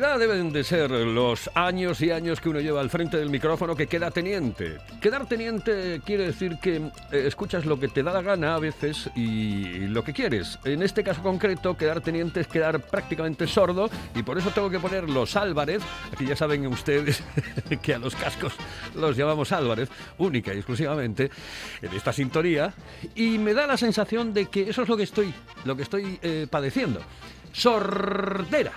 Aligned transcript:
Deben 0.00 0.50
de 0.50 0.64
ser 0.64 0.90
los 0.90 1.50
años 1.54 2.00
y 2.00 2.10
años 2.10 2.40
que 2.40 2.48
uno 2.48 2.58
lleva 2.58 2.80
al 2.80 2.88
frente 2.88 3.18
del 3.18 3.28
micrófono 3.28 3.76
que 3.76 3.86
queda 3.86 4.10
teniente. 4.10 4.78
Quedar 4.98 5.26
teniente 5.26 6.00
quiere 6.06 6.24
decir 6.24 6.56
que 6.60 6.76
eh, 6.76 6.90
escuchas 7.26 7.66
lo 7.66 7.78
que 7.78 7.88
te 7.88 8.02
da 8.02 8.14
la 8.14 8.22
gana 8.22 8.54
a 8.54 8.58
veces 8.58 9.10
y 9.14 9.86
lo 9.88 10.02
que 10.02 10.14
quieres. 10.14 10.58
En 10.64 10.82
este 10.82 11.04
caso 11.04 11.22
concreto, 11.22 11.76
quedar 11.76 12.00
teniente 12.00 12.40
es 12.40 12.46
quedar 12.46 12.80
prácticamente 12.80 13.46
sordo 13.46 13.90
y 14.14 14.22
por 14.22 14.38
eso 14.38 14.50
tengo 14.50 14.70
que 14.70 14.80
poner 14.80 15.08
los 15.08 15.36
Álvarez. 15.36 15.82
Aquí 16.10 16.24
ya 16.24 16.34
saben 16.34 16.66
ustedes 16.66 17.22
que 17.82 17.94
a 17.94 17.98
los 17.98 18.16
cascos 18.16 18.54
los 18.94 19.18
llamamos 19.18 19.52
Álvarez, 19.52 19.90
única 20.16 20.54
y 20.54 20.56
exclusivamente 20.56 21.30
en 21.82 21.94
esta 21.94 22.14
sintonía. 22.14 22.72
Y 23.14 23.36
me 23.36 23.52
da 23.52 23.66
la 23.66 23.76
sensación 23.76 24.32
de 24.32 24.46
que 24.46 24.70
eso 24.70 24.82
es 24.82 24.88
lo 24.88 24.96
que 24.96 25.04
estoy, 25.04 25.32
lo 25.66 25.76
que 25.76 25.82
estoy 25.82 26.18
eh, 26.22 26.46
padeciendo. 26.50 27.00
Sordera. 27.52 28.72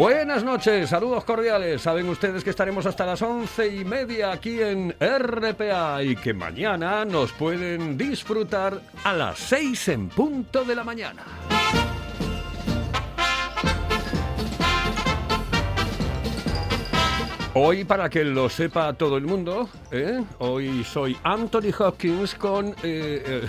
Buenas 0.00 0.42
noches, 0.42 0.88
saludos 0.88 1.24
cordiales. 1.24 1.82
Saben 1.82 2.08
ustedes 2.08 2.42
que 2.42 2.48
estaremos 2.48 2.86
hasta 2.86 3.04
las 3.04 3.20
once 3.20 3.68
y 3.68 3.84
media 3.84 4.32
aquí 4.32 4.58
en 4.58 4.94
RPA 4.98 6.02
y 6.02 6.16
que 6.16 6.32
mañana 6.32 7.04
nos 7.04 7.32
pueden 7.32 7.98
disfrutar 7.98 8.80
a 9.04 9.12
las 9.12 9.38
seis 9.38 9.88
en 9.88 10.08
punto 10.08 10.64
de 10.64 10.74
la 10.74 10.84
mañana. 10.84 11.22
Hoy, 17.52 17.84
para 17.84 18.08
que 18.08 18.24
lo 18.24 18.48
sepa 18.48 18.94
todo 18.94 19.18
el 19.18 19.26
mundo, 19.26 19.68
¿eh? 19.90 20.24
hoy 20.38 20.82
soy 20.82 21.14
Anthony 21.24 21.74
Hopkins 21.78 22.34
con 22.36 22.68
eh, 22.82 23.44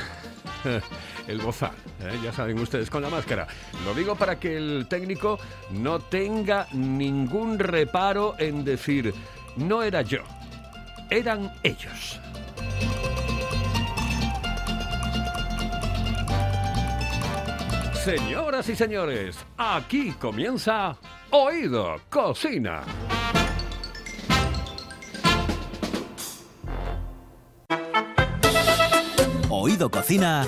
eh, 0.65 0.81
el 1.31 1.39
bozal, 1.39 1.71
¿eh? 2.01 2.19
ya 2.23 2.31
saben 2.33 2.59
ustedes, 2.59 2.89
con 2.89 3.01
la 3.01 3.09
máscara. 3.09 3.47
Lo 3.85 3.93
digo 3.93 4.15
para 4.15 4.39
que 4.39 4.57
el 4.57 4.87
técnico 4.87 5.39
no 5.71 5.99
tenga 5.99 6.67
ningún 6.73 7.57
reparo 7.57 8.35
en 8.37 8.63
decir, 8.63 9.13
no 9.55 9.81
era 9.81 10.02
yo, 10.02 10.19
eran 11.09 11.52
ellos. 11.63 12.19
Señoras 18.03 18.67
y 18.67 18.75
señores, 18.75 19.37
aquí 19.57 20.11
comienza 20.13 20.97
Oído 21.29 22.02
Cocina. 22.09 22.81
Oído 29.49 29.91
Cocina 29.91 30.47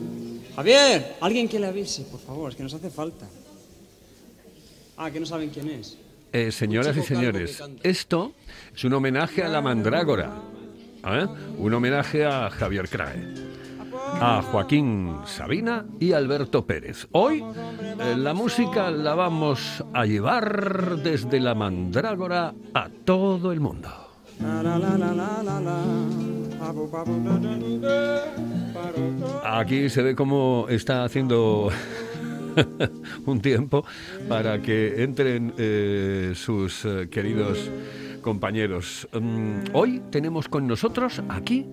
Javier, 0.55 1.15
alguien 1.21 1.47
que 1.47 1.59
le 1.59 1.67
avise, 1.67 2.03
por 2.03 2.19
favor, 2.19 2.49
es 2.49 2.55
que 2.55 2.63
nos 2.63 2.73
hace 2.73 2.89
falta. 2.89 3.27
Ah, 4.97 5.09
que 5.09 5.19
no 5.19 5.25
saben 5.25 5.49
quién 5.49 5.69
es. 5.69 5.97
Eh, 6.33 6.51
señoras 6.51 6.95
y 6.95 7.01
señores, 7.01 7.61
esto 7.83 8.33
es 8.73 8.83
un 8.83 8.93
homenaje 8.93 9.43
a 9.43 9.49
la 9.49 9.61
mandrágora. 9.61 10.31
¿eh? 11.05 11.25
Un 11.57 11.73
homenaje 11.73 12.25
a 12.25 12.49
Javier 12.49 12.87
Crae, 12.87 13.33
a 14.13 14.41
Joaquín 14.41 15.17
Sabina 15.25 15.85
y 15.99 16.13
Alberto 16.13 16.65
Pérez. 16.65 17.07
Hoy 17.11 17.43
eh, 17.99 18.15
la 18.17 18.33
música 18.33 18.91
la 18.91 19.15
vamos 19.15 19.83
a 19.93 20.05
llevar 20.05 20.97
desde 20.97 21.39
la 21.39 21.55
mandrágora 21.55 22.53
a 22.73 22.89
todo 23.03 23.51
el 23.51 23.59
mundo. 23.59 23.89
Aquí 29.43 29.89
se 29.89 30.01
ve 30.01 30.15
cómo 30.15 30.65
está 30.69 31.03
haciendo 31.03 31.69
un 33.25 33.41
tiempo 33.41 33.85
para 34.27 34.61
que 34.61 35.03
entren 35.03 35.53
eh, 35.57 36.33
sus 36.35 36.85
eh, 36.85 37.07
queridos 37.09 37.69
compañeros. 38.21 39.07
Mm, 39.13 39.73
hoy 39.73 40.01
tenemos 40.09 40.47
con 40.47 40.67
nosotros 40.67 41.21
aquí 41.29 41.65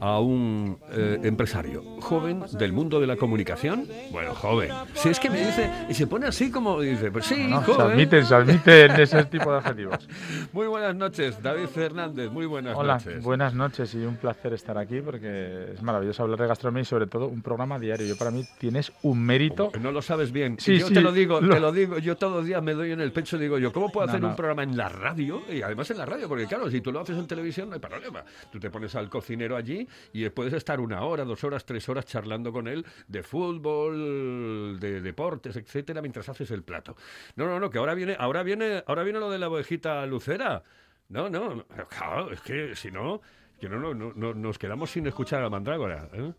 a 0.00 0.18
un 0.20 0.78
eh, 0.92 1.20
empresario 1.24 1.82
joven 2.00 2.42
del 2.52 2.72
mundo 2.72 3.00
de 3.00 3.06
la 3.06 3.16
comunicación. 3.16 3.86
Bueno, 4.10 4.34
joven. 4.34 4.70
Si 4.94 5.08
es 5.10 5.20
que 5.20 5.28
me 5.30 5.38
dice, 5.44 5.70
y 5.88 5.94
se 5.94 6.06
pone 6.06 6.26
así 6.26 6.50
como 6.50 6.80
dice, 6.80 7.10
pues 7.10 7.26
sí, 7.26 7.46
No, 7.48 7.60
se 7.64 7.72
joven. 7.72 7.90
admiten, 7.92 8.24
se 8.24 8.34
admiten 8.34 8.90
ese 8.92 9.24
tipo 9.24 9.52
de 9.52 9.58
adjetivos. 9.58 10.08
Muy 10.52 10.66
buenas 10.66 10.94
noches, 10.96 11.42
David 11.42 11.66
Fernández. 11.66 12.30
Muy 12.30 12.46
buenas 12.46 12.76
Hola, 12.76 12.94
noches. 12.94 13.22
buenas 13.22 13.54
noches 13.54 13.94
y 13.94 13.98
un 13.98 14.16
placer 14.16 14.54
estar 14.54 14.78
aquí 14.78 15.00
porque 15.00 15.72
es 15.74 15.82
maravilloso 15.82 16.22
hablar 16.22 16.38
de 16.40 16.46
gastronomía 16.48 16.82
y 16.82 16.86
sobre 16.86 17.06
todo 17.06 17.28
un 17.28 17.42
programa 17.42 17.78
diario. 17.78 18.06
Yo 18.06 18.16
para 18.16 18.30
mí 18.30 18.44
tienes 18.58 18.92
un 19.02 19.22
mérito. 19.22 19.70
No 19.80 19.92
lo 19.92 20.02
sabes 20.02 20.32
bien. 20.32 20.56
Sí, 20.58 20.78
yo 20.78 20.88
sí, 20.88 20.94
te 20.94 21.00
lo 21.00 21.12
digo, 21.12 21.40
lo- 21.40 21.54
te 21.54 21.60
lo 21.60 21.72
digo. 21.72 21.98
Yo 21.98 22.16
todos 22.16 22.32
los 22.38 22.46
días 22.46 22.62
me 22.62 22.72
doy 22.74 22.92
en 22.92 23.00
el 23.00 23.12
pecho 23.12 23.36
y 23.36 23.40
digo 23.40 23.58
yo, 23.58 23.72
¿cómo 23.72 23.90
puedo 23.90 24.06
No, 24.06 24.12
hacer 24.12 24.24
un 24.24 24.34
programa 24.36 24.62
en 24.62 24.76
la 24.76 24.88
radio? 24.88 25.42
Y 25.52 25.62
además 25.62 25.90
en 25.90 25.98
la 25.98 26.06
radio, 26.06 26.26
porque 26.28 26.46
claro, 26.46 26.70
si 26.70 26.80
tú 26.80 26.90
lo 26.90 27.00
haces 27.00 27.18
en 27.18 27.26
televisión 27.26 27.68
no 27.68 27.74
hay 27.74 27.80
problema. 27.80 28.24
Tú 28.50 28.58
te 28.58 28.70
pones 28.70 28.94
al 28.94 29.08
cocinero 29.10 29.56
allí 29.56 29.86
y 30.12 30.28
puedes 30.30 30.52
estar 30.52 30.80
una 30.80 31.02
hora, 31.02 31.24
dos 31.24 31.42
horas, 31.44 31.64
tres 31.64 31.88
horas 31.88 32.04
charlando 32.06 32.52
con 32.52 32.68
él 32.68 32.84
de 33.08 33.22
fútbol, 33.22 34.78
de 34.80 35.00
deportes, 35.00 35.56
etcétera, 35.56 36.00
mientras 36.00 36.28
haces 36.28 36.50
el 36.50 36.62
plato. 36.62 36.96
No, 37.36 37.46
no, 37.46 37.60
no, 37.60 37.70
que 37.70 37.78
ahora 37.78 37.94
viene, 37.94 38.16
ahora 38.18 38.42
viene, 38.42 38.82
ahora 38.86 39.02
viene 39.02 39.18
lo 39.20 39.30
de 39.30 39.38
la 39.38 39.48
ovejita 39.48 40.04
lucera. 40.06 40.62
No, 41.08 41.28
no, 41.28 41.64
claro, 41.88 42.32
es 42.32 42.40
que 42.40 42.74
si 42.76 42.90
no, 42.90 43.20
que 43.60 43.68
no, 43.68 43.78
no, 43.78 43.94
no, 43.94 44.12
no- 44.14 44.34
nos 44.34 44.58
quedamos 44.58 44.90
sin 44.90 45.06
escuchar 45.06 45.42
a 45.42 45.50
mandrágora. 45.50 46.08
¿eh? 46.12 46.32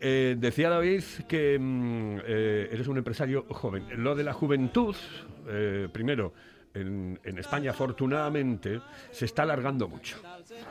Eh, 0.00 0.36
decía 0.38 0.68
David 0.68 1.02
que 1.28 1.56
mm, 1.58 2.18
eh, 2.24 2.68
eres 2.72 2.88
un 2.88 2.98
empresario 2.98 3.46
joven. 3.50 3.86
Lo 4.02 4.16
de 4.16 4.24
la 4.24 4.32
juventud, 4.32 4.96
eh, 5.46 5.88
primero, 5.92 6.32
en, 6.74 7.18
en 7.24 7.38
España 7.38 7.70
afortunadamente 7.70 8.80
se 9.10 9.24
está 9.26 9.42
alargando 9.42 9.88
mucho. 9.88 10.16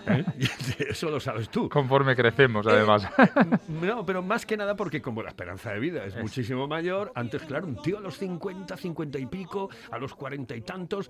¿eh? 0.08 0.24
Eso 0.90 1.10
lo 1.10 1.20
sabes 1.20 1.50
tú. 1.50 1.70
Conforme 1.70 2.16
crecemos, 2.16 2.66
Eh, 2.68 2.70
además. 2.72 3.08
No, 3.70 4.06
pero 4.06 4.22
más 4.22 4.46
que 4.46 4.58
nada 4.58 4.76
porque 4.76 5.02
como 5.02 5.22
la 5.24 5.30
esperanza 5.30 5.72
de 5.72 5.80
vida 5.80 6.06
es 6.06 6.16
muchísimo 6.16 6.68
mayor, 6.68 7.12
antes, 7.16 7.42
claro, 7.44 7.68
un 7.68 7.82
tío 7.82 7.98
a 7.98 8.02
los 8.02 8.18
50, 8.18 8.76
50 8.78 9.20
y 9.20 9.26
pico, 9.26 9.70
a 9.92 9.98
los 9.98 10.14
40 10.16 10.56
y 10.56 10.62
tantos, 10.62 11.09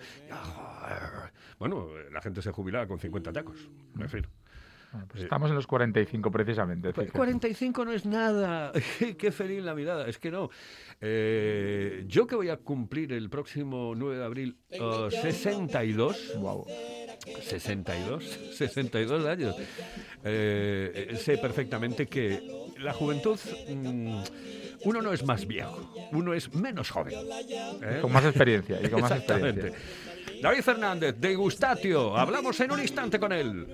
bueno, 1.59 1.87
la 2.11 2.21
gente 2.21 2.41
se 2.41 2.51
jubilaba 2.51 2.87
con 2.87 2.99
50 2.99 3.31
tacos, 3.33 3.57
en 3.99 4.09
fin. 4.09 4.27
Bueno, 4.91 5.07
pues 5.09 5.23
estamos 5.23 5.49
en 5.49 5.55
los 5.55 5.67
45 5.67 6.31
precisamente. 6.31 6.91
Pues 6.93 7.07
fíjate. 7.07 7.17
45 7.17 7.85
no 7.85 7.91
es 7.93 8.05
nada. 8.05 8.73
Qué 9.17 9.31
feliz 9.31 9.63
la 9.63 9.73
mirada. 9.73 10.07
Es 10.07 10.17
que 10.17 10.31
no. 10.31 10.49
Eh, 10.99 12.03
yo 12.07 12.27
que 12.27 12.35
voy 12.35 12.49
a 12.49 12.57
cumplir 12.57 13.13
el 13.13 13.29
próximo 13.29 13.93
9 13.95 14.17
de 14.17 14.23
abril 14.23 14.57
eh, 14.69 14.79
62. 15.09 16.33
Guau. 16.37 16.65
62, 17.41 18.23
62 18.53 19.25
años. 19.27 19.55
Eh, 20.23 21.07
eh, 21.11 21.15
sé 21.15 21.37
perfectamente 21.37 22.07
que 22.07 22.41
la 22.79 22.93
juventud, 22.93 23.39
mm, 23.69 24.21
uno 24.83 25.01
no 25.01 25.13
es 25.13 25.23
más 25.23 25.45
viejo, 25.47 25.93
uno 26.11 26.33
es 26.33 26.53
menos 26.53 26.89
joven. 26.89 27.13
¿eh? 27.81 27.99
Con 28.01 28.11
más 28.11 28.25
experiencia 28.25 28.79
y 28.83 28.89
con 28.89 29.01
más 29.01 29.11
Exactamente. 29.11 29.67
experiencia. 29.67 30.41
David 30.41 30.61
Fernández, 30.61 31.15
degustatio. 31.19 32.17
Hablamos 32.17 32.59
en 32.59 32.71
un 32.71 32.81
instante 32.81 33.19
con 33.19 33.31
él. 33.31 33.67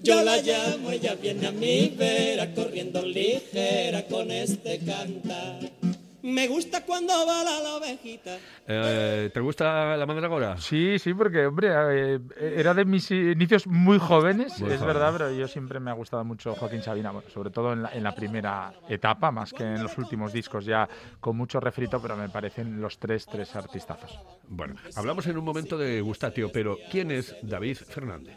Yo 0.00 0.22
la 0.22 0.36
llamo, 0.40 0.90
ella 0.90 1.16
viene 1.16 1.46
a 1.48 1.52
mi 1.52 1.88
vera, 1.88 2.54
corriendo 2.54 3.02
ligera 3.02 4.04
con 4.06 4.30
este 4.30 4.78
cantar. 4.78 5.77
Me 6.22 6.48
gusta 6.48 6.84
cuando 6.84 7.12
bala 7.26 7.60
la 7.60 7.76
ovejita. 7.76 8.38
Eh, 8.66 9.30
¿Te 9.32 9.38
gusta 9.40 9.96
la 9.96 10.04
mandragora? 10.04 10.56
Sí, 10.58 10.98
sí, 10.98 11.14
porque, 11.14 11.46
hombre, 11.46 11.68
eh, 11.70 12.18
era 12.56 12.74
de 12.74 12.84
mis 12.84 13.08
inicios 13.12 13.66
muy 13.68 13.98
jóvenes, 13.98 14.60
Muy 14.60 14.72
es 14.72 14.80
joven. 14.80 14.94
verdad, 14.94 15.12
pero 15.12 15.30
yo 15.32 15.46
siempre 15.46 15.78
me 15.78 15.90
ha 15.90 15.94
gustado 15.94 16.24
mucho 16.24 16.54
Joaquín 16.56 16.82
Sabina, 16.82 17.12
bueno, 17.12 17.28
sobre 17.30 17.50
todo 17.50 17.72
en 17.72 17.82
la, 17.84 17.90
en 17.92 18.02
la 18.02 18.14
primera 18.14 18.72
etapa, 18.88 19.30
más 19.30 19.52
que 19.52 19.62
en 19.62 19.82
los 19.82 19.96
últimos 19.96 20.32
discos, 20.32 20.64
ya 20.64 20.88
con 21.20 21.36
mucho 21.36 21.60
refrito, 21.60 22.00
pero 22.02 22.16
me 22.16 22.28
parecen 22.28 22.80
los 22.80 22.98
tres, 22.98 23.24
tres 23.26 23.54
artistazos. 23.54 24.18
Bueno, 24.48 24.74
hablamos 24.96 25.26
en 25.28 25.38
un 25.38 25.44
momento 25.44 25.78
de 25.78 26.00
Gustatio, 26.00 26.50
pero 26.52 26.78
¿quién 26.90 27.10
es 27.12 27.36
David 27.42 27.76
Fernández? 27.76 28.36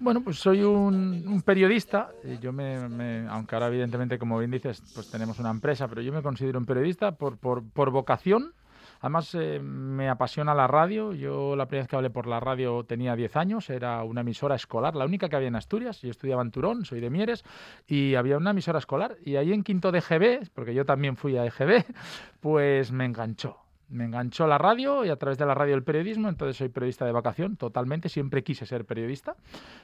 Bueno, 0.00 0.20
pues 0.22 0.38
soy 0.38 0.62
un, 0.62 1.24
un 1.26 1.42
periodista. 1.42 2.10
y 2.24 2.38
Yo 2.38 2.52
me, 2.52 2.88
me- 2.88 3.26
aunque 3.28 3.54
ahora 3.56 3.66
evidentemente, 3.68 4.18
como 4.18 4.38
bien 4.38 4.50
dices, 4.50 4.80
pues 4.94 5.10
tenemos 5.10 5.38
una 5.38 5.50
empresa, 5.50 5.88
pero 5.88 6.02
yo 6.02 6.12
me 6.12 6.22
considero 6.22 6.58
un 6.58 6.66
periodista 6.66 7.12
por, 7.12 7.36
por, 7.38 7.64
por 7.68 7.90
vocación. 7.90 8.52
Además, 9.00 9.32
eh, 9.34 9.60
me 9.60 10.08
apasiona 10.08 10.54
la 10.54 10.66
radio. 10.66 11.12
Yo 11.14 11.54
la 11.54 11.66
primera 11.66 11.82
vez 11.84 11.88
que 11.88 11.94
hablé 11.96 12.10
por 12.10 12.26
la 12.26 12.40
radio 12.40 12.82
tenía 12.84 13.14
10 13.14 13.36
años. 13.36 13.70
Era 13.70 14.02
una 14.02 14.22
emisora 14.22 14.56
escolar, 14.56 14.96
la 14.96 15.04
única 15.04 15.28
que 15.28 15.36
había 15.36 15.48
en 15.48 15.54
Asturias. 15.56 16.00
Yo 16.02 16.10
estudiaba 16.10 16.42
en 16.42 16.50
Turón, 16.50 16.84
soy 16.84 17.00
de 17.00 17.08
Mieres, 17.10 17.44
y 17.86 18.16
había 18.16 18.36
una 18.36 18.50
emisora 18.50 18.80
escolar. 18.80 19.16
Y 19.24 19.36
ahí 19.36 19.52
en 19.52 19.62
quinto 19.62 19.92
de 19.92 19.98
EGB, 19.98 20.48
porque 20.52 20.74
yo 20.74 20.84
también 20.84 21.16
fui 21.16 21.36
a 21.36 21.44
EGB, 21.46 21.84
pues 22.40 22.90
me 22.90 23.04
enganchó. 23.04 23.56
Me 23.88 24.04
enganchó 24.04 24.46
la 24.46 24.58
radio 24.58 25.04
y 25.04 25.08
a 25.08 25.16
través 25.16 25.38
de 25.38 25.46
la 25.46 25.54
radio 25.54 25.74
el 25.74 25.82
periodismo, 25.82 26.28
entonces 26.28 26.56
soy 26.56 26.68
periodista 26.68 27.06
de 27.06 27.12
vacación 27.12 27.56
totalmente, 27.56 28.08
siempre 28.08 28.42
quise 28.42 28.66
ser 28.66 28.84
periodista. 28.84 29.36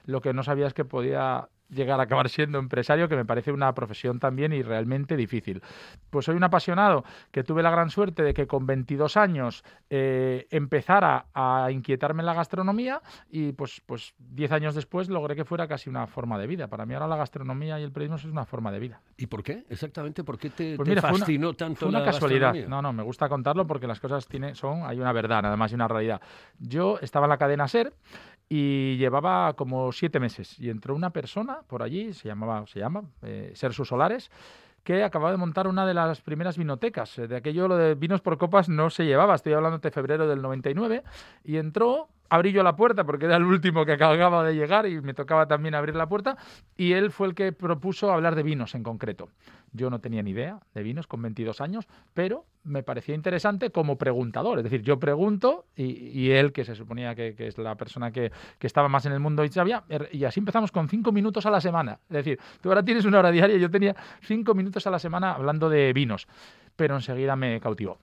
Lo 0.04 0.20
que 0.20 0.34
no 0.34 0.42
sabía 0.42 0.66
es 0.66 0.74
que 0.74 0.84
podía 0.84 1.48
llegar 1.70 1.99
a 2.00 2.05
acabar 2.05 2.28
siendo 2.28 2.58
empresario, 2.58 3.08
que 3.08 3.16
me 3.16 3.25
parece 3.25 3.52
una 3.52 3.72
profesión 3.75 4.19
también 4.20 4.52
y 4.52 4.62
realmente 4.62 5.16
difícil. 5.16 5.62
Pues 6.11 6.26
soy 6.26 6.37
un 6.37 6.44
apasionado 6.44 7.05
que 7.31 7.43
tuve 7.43 7.62
la 7.62 7.70
gran 7.70 7.90
suerte 7.90 8.22
de 8.22 8.34
que 8.34 8.46
con 8.46 8.66
22 8.66 9.16
años 9.16 9.64
eh, 9.90 10.46
empezara 10.50 11.26
a 11.34 11.70
inquietarme 11.70 12.22
en 12.22 12.26
la 12.26 12.34
gastronomía 12.34 13.00
y 13.31 13.52
pues, 13.52 13.82
pues 13.87 14.14
10 14.19 14.52
años 14.52 14.75
después 14.75 15.08
logré 15.08 15.34
que 15.37 15.44
fuera 15.44 15.66
casi 15.66 15.88
una 15.90 16.06
forma 16.06 16.38
de 16.38 16.46
vida. 16.46 16.69
Para 16.69 16.87
mí 16.87 16.94
ahora 16.94 17.08
la 17.08 17.16
gastronomía 17.16 17.81
y 17.81 17.82
el 17.82 17.93
periodismo 17.93 18.17
es 18.17 18.25
una 18.25 18.44
forma 18.44 18.70
de 18.70 18.78
vida. 18.78 19.00
¿Y 19.17 19.26
por 19.26 19.43
qué? 19.43 19.64
Exactamente, 19.69 20.22
¿por 20.25 20.38
qué 20.38 20.50
te, 20.50 20.76
Pues 20.76 20.87
te 20.87 20.90
mira, 20.90 21.00
fue 21.02 21.10
una- 21.10 21.19
fascinó 21.20 21.55
tanto 21.55 21.81
Fue 21.81 21.88
una 21.88 22.00
la 22.00 22.05
casualidad. 22.05 22.55
No, 22.69 22.82
no, 22.82 22.93
me 22.93 23.02
gusta 23.02 23.28
contarlo 23.28 23.67
porque 23.67 23.87
las 23.87 24.00
cosas 24.00 24.26
tiene, 24.26 24.55
son, 24.55 24.82
hay 24.84 24.99
una 25.00 25.12
verdad, 25.12 25.43
nada 25.43 25.56
más 25.56 25.72
y 25.72 25.75
una 25.75 25.88
realidad. 25.88 26.20
Yo 26.58 26.99
estaba 27.00 27.26
en 27.26 27.31
la 27.31 27.38
cadena 27.38 27.69
SER 27.69 27.93
y 28.56 28.96
llevaba 28.98 29.54
como 29.54 29.90
siete 29.90 30.20
meses 30.20 30.56
y 30.60 30.70
entró 30.70 30.94
una 30.94 31.10
persona 31.10 31.62
por 31.66 31.82
allí, 31.82 32.12
se 32.12 32.28
llamaba, 32.28 32.64
se 32.68 32.78
llama, 32.78 33.02
eh, 33.22 33.52
Solares, 33.56 34.30
que 34.84 35.02
acababa 35.02 35.32
de 35.32 35.38
montar 35.38 35.66
una 35.66 35.84
de 35.84 35.92
las 35.92 36.20
primeras 36.20 36.56
vinotecas. 36.56 37.18
Eh, 37.18 37.26
De 37.26 37.34
aquello 37.34 37.66
lo 37.66 37.76
de 37.76 37.96
vinos 37.96 38.20
por 38.20 38.38
copas 38.38 38.68
no 38.68 38.90
se 38.90 39.06
llevaba, 39.06 39.34
estoy 39.34 39.54
hablando 39.54 39.78
de 39.78 39.90
febrero 39.90 40.28
del 40.28 40.40
99, 40.40 41.02
y 41.42 41.56
entró, 41.56 42.06
abrí 42.28 42.52
yo 42.52 42.62
la 42.62 42.76
puerta 42.76 43.02
porque 43.02 43.24
era 43.24 43.38
el 43.38 43.42
último 43.42 43.84
que 43.84 43.90
acababa 43.94 44.44
de 44.44 44.54
llegar 44.54 44.86
y 44.86 45.00
me 45.00 45.14
tocaba 45.14 45.48
también 45.48 45.74
abrir 45.74 45.96
la 45.96 46.08
puerta, 46.08 46.36
y 46.76 46.92
él 46.92 47.10
fue 47.10 47.26
el 47.26 47.34
que 47.34 47.50
propuso 47.50 48.12
hablar 48.12 48.36
de 48.36 48.44
vinos 48.44 48.76
en 48.76 48.84
concreto. 48.84 49.30
Yo 49.76 49.90
no 49.90 49.98
tenía 50.00 50.22
ni 50.22 50.30
idea 50.30 50.60
de 50.72 50.82
vinos 50.84 51.08
con 51.08 51.20
22 51.20 51.60
años, 51.60 51.86
pero 52.14 52.46
me 52.62 52.84
parecía 52.84 53.14
interesante 53.14 53.70
como 53.70 53.98
preguntador. 53.98 54.58
Es 54.58 54.64
decir, 54.64 54.82
yo 54.82 55.00
pregunto 55.00 55.66
y, 55.76 56.30
él, 56.30 56.52
que 56.52 56.64
se 56.64 56.76
suponía 56.76 57.14
que, 57.16 57.34
que 57.34 57.48
es 57.48 57.58
la 57.58 57.74
persona 57.74 58.12
que, 58.12 58.30
que 58.60 58.66
estaba 58.68 58.88
más 58.88 59.04
en 59.06 59.12
el 59.12 59.18
mundo 59.20 59.44
y 59.44 59.48
sabía, 59.48 59.82
er- 59.88 60.08
y 60.12 60.24
así 60.24 60.38
empezamos 60.38 60.70
con 60.70 60.88
cinco 60.88 61.10
minutos 61.10 61.44
a 61.44 61.50
la 61.50 61.60
semana. 61.60 61.98
Es 62.08 62.16
decir, 62.24 62.38
tú 62.60 62.68
ahora 62.68 62.84
tienes 62.84 63.04
una 63.04 63.18
hora 63.18 63.32
diaria, 63.32 63.56
yo 63.56 63.68
tenía 63.68 63.96
cinco 64.22 64.54
minutos 64.54 64.86
a 64.86 64.90
la 64.90 65.00
semana 65.00 65.32
hablando 65.32 65.68
de 65.68 65.92
vinos, 65.92 66.28
pero 66.76 66.94
enseguida 66.94 67.34
me 67.34 67.60
cautivó. 67.60 67.98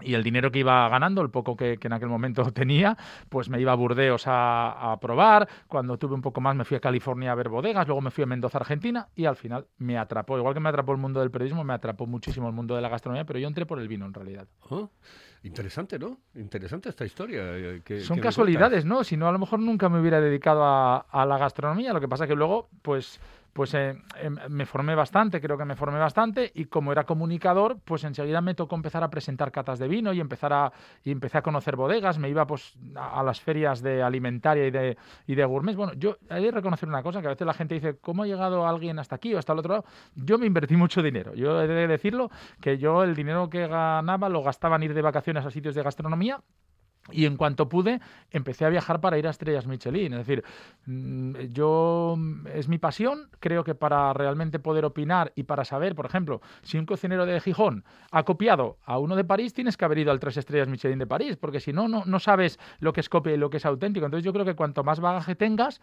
Y 0.00 0.14
el 0.14 0.22
dinero 0.22 0.50
que 0.50 0.60
iba 0.60 0.88
ganando, 0.88 1.22
el 1.22 1.30
poco 1.30 1.56
que, 1.56 1.78
que 1.78 1.86
en 1.88 1.92
aquel 1.92 2.08
momento 2.08 2.42
tenía, 2.52 2.96
pues 3.28 3.48
me 3.48 3.60
iba 3.60 3.72
a 3.72 3.74
Burdeos 3.74 4.26
a, 4.26 4.92
a 4.92 5.00
probar. 5.00 5.48
Cuando 5.66 5.98
tuve 5.98 6.14
un 6.14 6.22
poco 6.22 6.40
más 6.40 6.54
me 6.56 6.64
fui 6.64 6.76
a 6.76 6.80
California 6.80 7.32
a 7.32 7.34
ver 7.34 7.48
bodegas, 7.48 7.86
luego 7.86 8.00
me 8.00 8.10
fui 8.10 8.24
a 8.24 8.26
Mendoza, 8.26 8.58
Argentina, 8.58 9.08
y 9.16 9.24
al 9.24 9.36
final 9.36 9.66
me 9.78 9.98
atrapó. 9.98 10.38
Igual 10.38 10.54
que 10.54 10.60
me 10.60 10.68
atrapó 10.68 10.92
el 10.92 10.98
mundo 10.98 11.20
del 11.20 11.30
periodismo, 11.30 11.64
me 11.64 11.74
atrapó 11.74 12.06
muchísimo 12.06 12.46
el 12.48 12.54
mundo 12.54 12.74
de 12.76 12.82
la 12.82 12.88
gastronomía, 12.88 13.24
pero 13.24 13.38
yo 13.38 13.48
entré 13.48 13.66
por 13.66 13.78
el 13.80 13.88
vino 13.88 14.06
en 14.06 14.14
realidad. 14.14 14.46
Oh, 14.70 14.90
interesante, 15.42 15.98
¿no? 15.98 16.18
Interesante 16.34 16.88
esta 16.88 17.04
historia. 17.04 17.42
eh, 17.56 17.82
que- 17.84 18.00
Son 18.00 18.16
que 18.16 18.22
casualidades, 18.22 18.84
¿no? 18.84 19.04
Si 19.04 19.16
no, 19.16 19.28
a 19.28 19.32
lo 19.32 19.38
mejor 19.38 19.60
nunca 19.60 19.88
me 19.88 20.00
hubiera 20.00 20.20
dedicado 20.20 20.64
a, 20.64 20.98
a 20.98 21.26
la 21.26 21.38
gastronomía. 21.38 21.92
Lo 21.92 22.00
que 22.00 22.08
pasa 22.08 22.26
que 22.26 22.34
luego, 22.34 22.68
pues, 22.82 23.20
pues 23.58 23.74
eh, 23.74 24.00
em, 24.22 24.36
me 24.50 24.66
formé 24.66 24.94
bastante, 24.94 25.40
creo 25.40 25.58
que 25.58 25.64
me 25.64 25.74
formé 25.74 25.98
bastante, 25.98 26.52
y 26.54 26.66
como 26.66 26.92
era 26.92 27.02
comunicador, 27.02 27.80
pues 27.84 28.04
enseguida 28.04 28.40
me 28.40 28.54
tocó 28.54 28.76
empezar 28.76 29.02
a 29.02 29.10
presentar 29.10 29.50
catas 29.50 29.80
de 29.80 29.88
vino 29.88 30.12
y 30.12 30.20
empezar 30.20 30.52
a 30.52 30.72
y 31.02 31.10
empecé 31.10 31.38
a 31.38 31.42
conocer 31.42 31.74
bodegas. 31.74 32.20
Me 32.20 32.28
iba 32.28 32.46
pues 32.46 32.78
a, 32.94 33.20
las 33.24 33.40
ferias 33.40 33.82
de 33.82 34.00
alimentaria 34.00 34.64
y 34.64 34.70
de 34.70 34.96
y 35.26 35.34
de 35.34 35.44
gourmet. 35.44 35.74
Bueno, 35.74 35.92
yo 35.94 36.18
hay 36.30 36.44
que 36.44 36.52
reconocer 36.52 36.88
una 36.88 37.02
cosa 37.02 37.20
que 37.20 37.26
a 37.26 37.30
veces 37.30 37.48
la 37.48 37.52
gente 37.52 37.74
dice 37.74 37.96
cómo 38.00 38.22
ha 38.22 38.26
llegado 38.28 38.64
alguien 38.64 39.00
hasta 39.00 39.16
aquí 39.16 39.34
o 39.34 39.38
hasta 39.40 39.54
el 39.54 39.58
otro 39.58 39.72
lado. 39.72 39.84
Yo 40.14 40.38
me 40.38 40.46
invertí 40.46 40.76
mucho 40.76 41.02
dinero. 41.02 41.34
Yo 41.34 41.60
he 41.60 41.66
de 41.66 41.88
decirlo 41.88 42.30
que 42.60 42.78
yo 42.78 43.02
el 43.02 43.16
dinero 43.16 43.50
que 43.50 43.66
ganaba 43.66 44.28
lo 44.28 44.44
gastaba 44.44 44.76
en 44.76 44.84
ir 44.84 44.94
de 44.94 45.02
vacaciones 45.02 45.44
a 45.44 45.50
sitios 45.50 45.74
de 45.74 45.82
gastronomía 45.82 46.40
y 47.10 47.26
en 47.26 47.36
cuanto 47.36 47.68
pude, 47.68 48.00
empecé 48.30 48.64
a 48.64 48.68
viajar 48.68 49.00
para 49.00 49.18
ir 49.18 49.26
a 49.26 49.30
estrellas 49.30 49.66
Michelin. 49.66 50.12
Es 50.12 50.26
decir, 50.26 50.44
mm, 50.86 51.36
yo 51.52 52.16
es 52.54 52.68
mi 52.68 52.78
pasión. 52.78 53.28
Creo 53.40 53.64
que 53.64 53.74
para 53.74 54.12
realmente 54.12 54.58
poder 54.58 54.84
opinar 54.84 55.32
y 55.34 55.44
para 55.44 55.64
saber, 55.64 55.94
por 55.94 56.06
ejemplo, 56.06 56.40
si 56.62 56.78
un 56.78 56.86
cocinero 56.86 57.26
de 57.26 57.40
Gijón 57.40 57.84
ha 58.10 58.24
copiado 58.24 58.78
a 58.84 58.98
uno 58.98 59.16
de 59.16 59.24
París, 59.24 59.54
tienes 59.54 59.76
que 59.76 59.84
haber 59.84 59.98
ido 59.98 60.10
al 60.10 60.20
tres 60.20 60.36
estrellas 60.36 60.68
Michelin 60.68 60.98
de 60.98 61.06
París, 61.06 61.36
porque 61.36 61.60
si 61.60 61.72
no, 61.72 61.88
no, 61.88 62.04
no 62.04 62.18
sabes 62.18 62.58
lo 62.80 62.92
que 62.92 63.00
es 63.00 63.08
copia 63.08 63.34
y 63.34 63.36
lo 63.36 63.50
que 63.50 63.58
es 63.58 63.66
auténtico. 63.66 64.06
Entonces 64.06 64.24
yo 64.24 64.32
creo 64.32 64.44
que 64.44 64.54
cuanto 64.54 64.84
más 64.84 65.00
bagaje 65.00 65.34
tengas, 65.34 65.80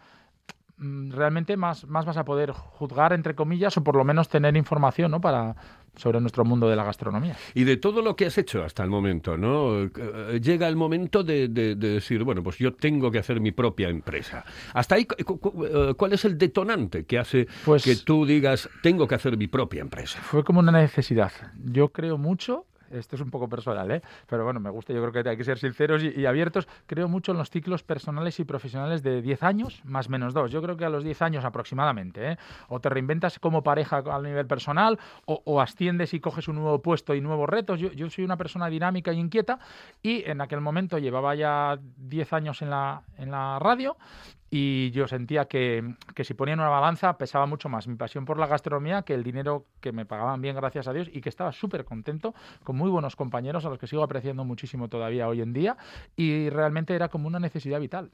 realmente 0.78 1.56
más, 1.56 1.86
más 1.86 2.04
vas 2.04 2.16
a 2.16 2.24
poder 2.24 2.50
juzgar, 2.52 3.12
entre 3.12 3.34
comillas, 3.34 3.76
o 3.76 3.84
por 3.84 3.96
lo 3.96 4.04
menos 4.04 4.28
tener 4.28 4.56
información 4.56 5.10
¿no? 5.10 5.20
para, 5.20 5.56
sobre 5.96 6.20
nuestro 6.20 6.44
mundo 6.44 6.68
de 6.68 6.76
la 6.76 6.84
gastronomía. 6.84 7.36
Y 7.54 7.64
de 7.64 7.76
todo 7.78 8.02
lo 8.02 8.14
que 8.16 8.26
has 8.26 8.36
hecho 8.36 8.62
hasta 8.62 8.82
el 8.82 8.90
momento, 8.90 9.36
¿no? 9.38 9.84
Eh, 9.84 10.40
Llega 10.42 10.68
el 10.68 10.76
momento 10.76 11.22
de, 11.24 11.48
de- 11.48 11.74
de 11.76 11.88
decir, 11.88 12.22
bueno, 12.24 12.42
pues 12.42 12.58
yo 12.58 12.74
tengo 12.74 13.10
que 13.10 13.18
hacer 13.18 13.40
mi 13.40 13.52
propia 13.52 13.88
empresa. 13.88 14.44
Hasta 14.74 14.96
ahí, 14.96 15.06
eh, 15.18 15.94
¿cuál 15.96 16.12
es 16.12 16.24
el 16.26 16.36
detonante 16.36 17.04
que 17.06 17.18
hace 17.18 17.46
Pues- 17.64 17.82
que 17.82 17.96
tú 17.96 18.26
digas, 18.26 18.68
tengo 18.82 19.08
que 19.08 19.14
hacer 19.14 19.36
mi 19.38 19.46
propia 19.46 19.80
empresa? 19.80 20.18
Fue 20.20 20.44
como 20.44 20.60
una 20.60 20.72
necesidad. 20.72 21.32
Yo 21.64 21.88
creo 21.88 22.18
mucho, 22.18 22.66
esto 22.90 23.16
es 23.16 23.22
un 23.22 23.30
poco 23.30 23.48
personal, 23.48 23.90
¿eh? 23.90 24.02
pero 24.28 24.44
bueno, 24.44 24.60
me 24.60 24.70
gusta, 24.70 24.92
yo 24.92 25.00
creo 25.00 25.12
que 25.22 25.28
hay 25.28 25.36
que 25.36 25.44
ser 25.44 25.58
sinceros 25.58 26.02
y, 26.02 26.20
y 26.20 26.26
abiertos. 26.26 26.68
Creo 26.86 27.08
mucho 27.08 27.32
en 27.32 27.38
los 27.38 27.50
ciclos 27.50 27.82
personales 27.82 28.38
y 28.40 28.44
profesionales 28.44 29.02
de 29.02 29.22
10 29.22 29.42
años, 29.42 29.82
más 29.84 30.08
menos 30.08 30.34
2. 30.34 30.50
Yo 30.50 30.62
creo 30.62 30.76
que 30.76 30.84
a 30.84 30.90
los 30.90 31.04
10 31.04 31.22
años 31.22 31.44
aproximadamente, 31.44 32.32
¿eh? 32.32 32.38
o 32.68 32.80
te 32.80 32.88
reinventas 32.88 33.38
como 33.38 33.62
pareja 33.62 34.02
a 34.06 34.20
nivel 34.20 34.46
personal, 34.46 34.98
o, 35.26 35.60
asciendes 35.60 36.14
y 36.14 36.20
coges 36.20 36.48
un 36.48 36.56
nuevo 36.56 36.80
puesto 36.80 37.14
y 37.14 37.20
nuevos 37.20 37.48
retos. 37.48 37.80
Yo, 37.80 37.92
yo 37.92 38.08
soy 38.10 38.24
una 38.24 38.36
persona 38.36 38.68
dinámica 38.68 39.10
e 39.10 39.14
inquieta 39.14 39.58
y 40.02 40.28
en 40.28 40.40
aquel 40.40 40.60
momento 40.60 40.98
llevaba 40.98 41.34
ya 41.34 41.78
10 41.96 42.32
años 42.32 42.62
en 42.62 42.70
la, 42.70 43.02
en 43.18 43.30
la 43.30 43.58
radio 43.58 43.96
y 44.50 44.90
yo 44.92 45.08
sentía 45.08 45.46
que, 45.46 45.94
que 46.14 46.24
si 46.24 46.34
ponía 46.34 46.54
en 46.54 46.60
una 46.60 46.68
balanza 46.68 47.18
pesaba 47.18 47.46
mucho 47.46 47.68
más 47.68 47.88
mi 47.88 47.96
pasión 47.96 48.24
por 48.24 48.38
la 48.38 48.46
gastronomía 48.46 49.02
que 49.02 49.14
el 49.14 49.24
dinero 49.24 49.66
que 49.80 49.92
me 49.92 50.06
pagaban 50.06 50.40
bien, 50.40 50.56
gracias 50.56 50.86
a 50.88 50.92
Dios, 50.92 51.08
y 51.12 51.20
que 51.20 51.28
estaba 51.28 51.52
súper 51.52 51.84
contento 51.84 52.34
con 52.62 52.76
muy 52.76 52.90
buenos 52.90 53.16
compañeros 53.16 53.64
a 53.64 53.70
los 53.70 53.78
que 53.78 53.86
sigo 53.86 54.02
apreciando 54.02 54.44
muchísimo 54.44 54.88
todavía 54.88 55.28
hoy 55.28 55.40
en 55.40 55.52
día 55.52 55.76
y 56.16 56.48
realmente 56.50 56.94
era 56.94 57.08
como 57.08 57.26
una 57.26 57.40
necesidad 57.40 57.80
vital. 57.80 58.10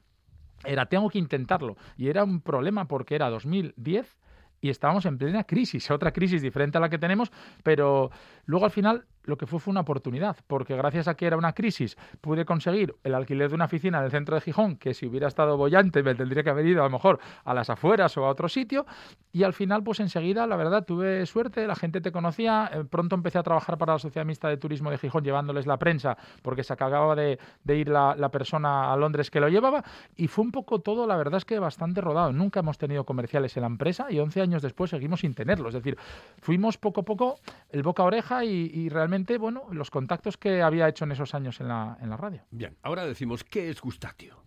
Era, 0.65 0.85
tengo 0.85 1.09
que 1.09 1.19
intentarlo. 1.19 1.75
Y 1.97 2.07
era 2.07 2.23
un 2.23 2.41
problema 2.41 2.87
porque 2.87 3.15
era 3.15 3.29
2010 3.29 4.17
y 4.61 4.69
estábamos 4.69 5.05
en 5.05 5.17
plena 5.17 5.43
crisis, 5.43 5.91
otra 5.91 6.13
crisis 6.13 6.41
diferente 6.41 6.77
a 6.77 6.81
la 6.81 6.89
que 6.89 6.97
tenemos, 6.97 7.31
pero 7.63 8.11
luego 8.45 8.65
al 8.65 8.71
final 8.71 9.05
lo 9.23 9.37
que 9.37 9.45
fue 9.45 9.59
fue 9.59 9.71
una 9.71 9.81
oportunidad, 9.81 10.37
porque 10.47 10.75
gracias 10.75 11.07
a 11.07 11.15
que 11.15 11.25
era 11.25 11.37
una 11.37 11.53
crisis 11.53 11.97
pude 12.21 12.45
conseguir 12.45 12.95
el 13.03 13.15
alquiler 13.15 13.49
de 13.49 13.55
una 13.55 13.65
oficina 13.65 13.99
en 13.99 14.05
el 14.05 14.11
centro 14.11 14.35
de 14.35 14.41
Gijón, 14.41 14.77
que 14.77 14.93
si 14.93 15.05
hubiera 15.05 15.27
estado 15.27 15.57
bollante 15.57 16.03
me 16.03 16.15
tendría 16.15 16.43
que 16.43 16.49
haber 16.49 16.65
ido 16.65 16.81
a 16.81 16.85
lo 16.85 16.91
mejor 16.91 17.19
a 17.43 17.53
las 17.53 17.69
afueras 17.69 18.17
o 18.17 18.25
a 18.25 18.29
otro 18.29 18.49
sitio, 18.49 18.85
y 19.31 19.43
al 19.43 19.53
final 19.53 19.83
pues 19.83 19.99
enseguida 19.99 20.45
la 20.47 20.55
verdad 20.55 20.85
tuve 20.85 21.25
suerte, 21.25 21.65
la 21.67 21.75
gente 21.75 22.01
te 22.01 22.11
conocía, 22.11 22.69
eh, 22.73 22.83
pronto 22.83 23.15
empecé 23.15 23.37
a 23.37 23.43
trabajar 23.43 23.77
para 23.77 23.93
la 23.93 23.99
Sociedad 23.99 24.25
Mixta 24.25 24.49
de 24.49 24.57
Turismo 24.57 24.91
de 24.91 24.97
Gijón 24.97 25.23
llevándoles 25.23 25.65
la 25.65 25.77
prensa, 25.77 26.17
porque 26.41 26.63
se 26.63 26.73
acababa 26.73 27.15
de, 27.15 27.37
ir 27.67 27.89
la, 27.89 28.29
persona 28.29 28.91
a 28.91 28.97
Londres 28.97 29.29
que 29.29 29.39
lo 29.39 29.47
llevaba, 29.47 29.83
y 30.15 30.27
fue 30.27 30.43
un 30.43 30.51
poco 30.51 30.79
todo, 30.79 31.07
la 31.07 31.15
verdad 31.15 31.37
es 31.37 31.45
que 31.45 31.59
bastante 31.59 32.01
rodado, 32.01 32.31
nunca 32.33 32.59
hemos 32.59 32.77
tenido 32.77 33.05
comerciales 33.05 33.55
en 33.57 33.61
la 33.61 33.67
empresa 33.67 34.07
y 34.09 34.19
11 34.19 34.41
años 34.41 34.61
después 34.61 34.89
seguimos 34.89 35.21
sin 35.21 35.33
tenerlos, 35.33 35.69
es 35.69 35.83
decir, 35.83 35.97
fuimos 36.41 36.77
poco 36.77 37.01
a 37.01 37.05
poco 37.05 37.39
el 37.69 37.83
boca 37.83 38.03
a 38.03 38.07
oreja 38.07 38.43
y, 38.43 38.71
y 38.73 38.89
realmente, 38.89 39.12
bueno, 39.37 39.65
los 39.71 39.89
contactos 39.89 40.37
que 40.37 40.61
había 40.61 40.87
hecho 40.87 41.05
en 41.05 41.11
esos 41.11 41.33
años 41.33 41.59
en 41.59 41.67
la, 41.67 41.97
en 42.01 42.09
la 42.09 42.17
radio. 42.17 42.43
Bien, 42.51 42.77
ahora 42.81 43.05
decimos, 43.05 43.43
¿qué 43.43 43.69
es 43.69 43.81
Gustatio? 43.81 44.43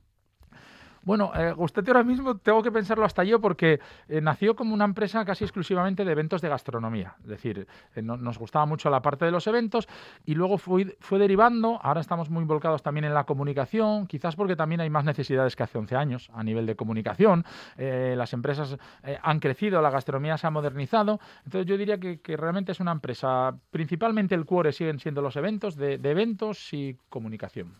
Bueno, 1.06 1.30
eh, 1.36 1.54
ahora 1.86 2.02
mismo 2.02 2.36
tengo 2.38 2.64
que 2.64 2.72
pensarlo 2.72 3.04
hasta 3.04 3.22
yo 3.22 3.40
porque 3.40 3.78
eh, 4.08 4.20
nació 4.20 4.56
como 4.56 4.74
una 4.74 4.84
empresa 4.84 5.24
casi 5.24 5.44
exclusivamente 5.44 6.04
de 6.04 6.10
eventos 6.10 6.42
de 6.42 6.48
gastronomía. 6.48 7.14
Es 7.20 7.28
decir, 7.28 7.68
eh, 7.94 8.02
no- 8.02 8.16
nos 8.16 8.38
gustaba 8.40 8.66
mucho 8.66 8.90
la 8.90 9.00
parte 9.02 9.24
de 9.24 9.30
los 9.30 9.46
eventos 9.46 9.86
y 10.24 10.34
luego 10.34 10.58
fue, 10.58 10.96
fue 10.98 11.20
derivando. 11.20 11.78
Ahora 11.80 12.00
estamos 12.00 12.28
muy 12.28 12.42
involucrados 12.42 12.82
también 12.82 13.04
en 13.04 13.14
la 13.14 13.22
comunicación, 13.22 14.08
quizás 14.08 14.34
porque 14.34 14.56
también 14.56 14.80
hay 14.80 14.90
más 14.90 15.04
necesidades 15.04 15.54
que 15.54 15.62
hace 15.62 15.78
11 15.78 15.94
años 15.94 16.28
a 16.34 16.42
nivel 16.42 16.66
de 16.66 16.74
comunicación. 16.74 17.44
Eh, 17.76 18.14
las 18.18 18.32
empresas 18.32 18.76
han 19.22 19.38
crecido, 19.38 19.80
la 19.80 19.90
gastronomía 19.90 20.36
se 20.36 20.48
ha 20.48 20.50
modernizado. 20.50 21.20
Entonces 21.44 21.66
yo 21.66 21.78
diría 21.78 21.98
que, 22.00 22.20
que 22.20 22.36
realmente 22.36 22.72
es 22.72 22.80
una 22.80 22.90
empresa, 22.90 23.56
principalmente 23.70 24.34
el 24.34 24.44
cuore 24.44 24.72
siguen 24.72 24.98
siendo 24.98 25.22
los 25.22 25.36
eventos, 25.36 25.76
de, 25.76 25.98
de 25.98 26.10
eventos 26.10 26.72
y 26.72 26.98
comunicación. 27.08 27.76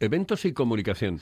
Eventos 0.00 0.44
y 0.44 0.52
comunicación. 0.52 1.20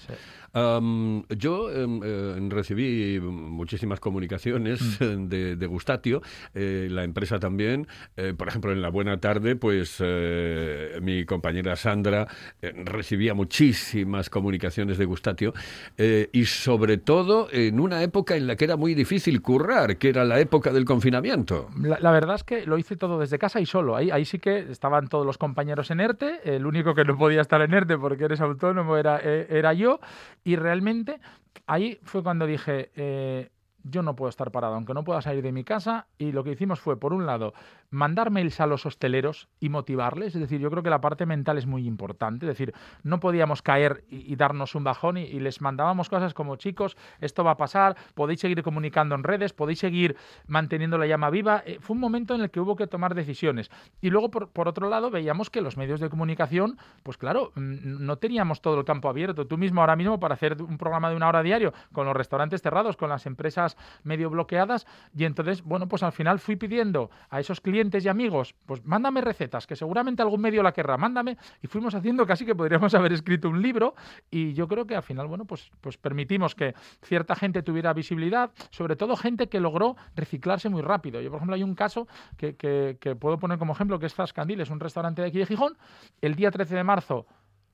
Am, 0.54 1.24
yo 1.28 1.70
em, 1.70 2.00
eh, 2.04 2.48
recibí 2.50 3.18
muchísimas 3.20 4.00
comunicaciones 4.00 4.82
Mm. 5.00 5.28
de, 5.28 5.56
de 5.56 5.66
Gustatio, 5.66 6.22
eh, 6.54 6.88
la 6.90 7.04
empresa 7.04 7.38
también. 7.38 7.86
Eh, 8.16 8.34
por 8.36 8.48
ejemplo, 8.48 8.72
en 8.72 8.82
la 8.82 8.88
Buena 8.90 9.18
Tarde, 9.20 9.56
pues 9.56 9.96
eh, 10.00 10.98
mi 11.02 11.24
compañera 11.24 11.76
Sandra 11.76 12.26
eh, 12.60 12.72
recibía 12.84 13.34
muchísimas 13.34 14.30
comunicaciones 14.30 14.98
de 14.98 15.04
Gustatio 15.04 15.52
eh, 15.96 16.28
y 16.32 16.44
sobre 16.44 16.98
todo 16.98 17.48
en 17.52 17.80
una 17.80 18.02
época 18.02 18.36
en 18.36 18.46
la 18.46 18.56
que 18.56 18.64
era 18.64 18.76
muy 18.76 18.94
difícil 18.94 19.40
currar, 19.42 19.96
que 19.98 20.08
era 20.10 20.24
la 20.24 20.40
época 20.40 20.72
del 20.72 20.84
confinamiento. 20.84 21.68
La, 21.80 21.98
la 22.00 22.10
verdad 22.10 22.36
es 22.36 22.44
que 22.44 22.66
lo 22.66 22.78
hice 22.78 22.96
todo 22.96 23.18
desde 23.18 23.38
casa 23.38 23.60
y 23.60 23.66
solo. 23.66 23.96
Ahí, 23.96 24.10
ahí 24.10 24.24
sí 24.24 24.38
que 24.38 24.58
estaban 24.70 25.08
todos 25.08 25.26
los 25.26 25.38
compañeros 25.38 25.90
en 25.90 26.00
ERTE. 26.00 26.40
El 26.44 26.66
único 26.66 26.94
que 26.94 27.04
no 27.04 27.16
podía 27.16 27.40
estar 27.40 27.60
en 27.62 27.72
ERTE 27.74 27.98
porque 27.98 28.24
eres 28.24 28.40
autónomo 28.40 28.61
era, 28.98 29.20
eh, 29.22 29.46
era 29.50 29.72
yo. 29.72 30.00
Y 30.44 30.56
realmente 30.56 31.20
ahí 31.66 31.98
fue 32.04 32.22
cuando 32.22 32.46
dije, 32.46 32.90
eh, 32.96 33.50
yo 33.84 34.02
no 34.02 34.16
puedo 34.16 34.28
estar 34.28 34.50
parado, 34.50 34.74
aunque 34.74 34.94
no 34.94 35.04
pueda 35.04 35.22
salir 35.22 35.42
de 35.42 35.52
mi 35.52 35.64
casa. 35.64 36.06
Y 36.18 36.32
lo 36.32 36.44
que 36.44 36.52
hicimos 36.52 36.80
fue, 36.80 36.98
por 36.98 37.12
un 37.12 37.26
lado, 37.26 37.54
mandar 37.90 38.30
mails 38.30 38.60
a 38.60 38.66
los 38.66 38.86
hosteleros 38.86 39.48
y 39.60 39.68
motivarles. 39.68 40.34
Es 40.34 40.40
decir, 40.40 40.60
yo 40.60 40.70
creo 40.70 40.82
que 40.82 40.90
la 40.90 41.00
parte 41.00 41.26
mental 41.26 41.58
es 41.58 41.66
muy 41.66 41.86
importante. 41.86 42.46
Es 42.46 42.50
decir, 42.50 42.74
no 43.02 43.20
podíamos 43.20 43.62
caer 43.62 44.04
y, 44.08 44.36
darnos 44.36 44.74
un 44.74 44.84
bajón 44.84 45.16
y, 45.18 45.22
y 45.22 45.40
les 45.40 45.60
mandábamos 45.60 46.08
cosas 46.08 46.34
como, 46.34 46.56
chicos, 46.56 46.96
esto 47.20 47.44
va 47.44 47.52
a 47.52 47.56
pasar, 47.56 47.96
podéis 48.14 48.40
seguir 48.40 48.62
comunicando 48.62 49.14
en 49.14 49.22
redes, 49.22 49.52
podéis 49.52 49.78
seguir 49.78 50.16
manteniendo 50.46 50.98
la 50.98 51.06
llama 51.06 51.30
viva. 51.30 51.62
Eh, 51.66 51.78
fue 51.80 51.94
un 51.94 52.00
momento 52.00 52.34
en 52.34 52.42
el 52.42 52.50
que 52.50 52.60
hubo 52.60 52.76
que 52.76 52.86
tomar 52.86 53.14
decisiones. 53.14 53.70
Y 54.00 54.10
luego, 54.10 54.30
por, 54.30 54.48
por 54.48 54.68
otro 54.68 54.88
lado, 54.88 55.10
veíamos 55.10 55.50
que 55.50 55.60
los 55.60 55.76
medios 55.76 56.00
de 56.00 56.08
comunicación, 56.08 56.78
pues 57.02 57.18
claro, 57.18 57.52
mm, 57.54 58.04
no 58.04 58.16
teníamos 58.16 58.60
todo 58.60 58.78
el 58.78 58.84
campo 58.84 59.08
abierto. 59.08 59.46
Tú 59.46 59.58
mismo 59.58 59.80
ahora 59.80 59.96
mismo 59.96 60.18
para 60.20 60.34
hacer 60.34 60.60
un 60.62 60.78
programa 60.78 61.10
de 61.10 61.16
una 61.16 61.28
hora 61.28 61.42
diario 61.42 61.72
con 61.92 62.06
los 62.06 62.16
restaurantes 62.16 62.62
cerrados, 62.62 62.96
con 62.96 63.08
las 63.08 63.26
empresas 63.26 63.71
medio 64.02 64.30
bloqueadas. 64.30 64.86
Y 65.16 65.24
entonces, 65.24 65.62
bueno, 65.62 65.88
pues 65.88 66.02
al 66.02 66.12
final 66.12 66.38
fui 66.38 66.56
pidiendo 66.56 67.10
a 67.30 67.40
esos 67.40 67.60
clientes 67.60 68.04
y 68.04 68.08
amigos, 68.08 68.54
pues 68.66 68.84
mándame 68.84 69.20
recetas, 69.20 69.66
que 69.66 69.76
seguramente 69.76 70.22
algún 70.22 70.40
medio 70.40 70.62
la 70.62 70.72
querrá, 70.72 70.96
mándame. 70.96 71.36
Y 71.62 71.66
fuimos 71.66 71.94
haciendo 71.94 72.26
casi 72.26 72.44
que 72.46 72.54
podríamos 72.54 72.94
haber 72.94 73.12
escrito 73.12 73.48
un 73.48 73.60
libro. 73.62 73.94
Y 74.30 74.52
yo 74.54 74.68
creo 74.68 74.86
que 74.86 74.96
al 74.96 75.02
final, 75.02 75.26
bueno, 75.26 75.44
pues, 75.44 75.70
pues 75.80 75.96
permitimos 75.98 76.54
que 76.54 76.74
cierta 77.02 77.34
gente 77.34 77.62
tuviera 77.62 77.92
visibilidad, 77.92 78.50
sobre 78.70 78.96
todo 78.96 79.16
gente 79.16 79.48
que 79.48 79.60
logró 79.60 79.96
reciclarse 80.16 80.68
muy 80.68 80.82
rápido. 80.82 81.20
Yo, 81.20 81.30
por 81.30 81.38
ejemplo, 81.38 81.54
hay 81.56 81.62
un 81.62 81.74
caso 81.74 82.06
que, 82.36 82.56
que- 82.56 82.96
que 83.00 83.16
puedo 83.16 83.38
poner 83.38 83.58
como 83.58 83.72
ejemplo, 83.72 83.98
que 83.98 84.06
es 84.06 84.14
Zascandil, 84.14 84.60
es 84.60 84.70
un 84.70 84.80
restaurante 84.80 85.22
de 85.22 85.28
aquí 85.28 85.38
de 85.38 85.46
Gijón. 85.46 85.76
El 86.20 86.34
día 86.34 86.50
13 86.50 86.74
de 86.76 86.84
marzo 86.84 87.26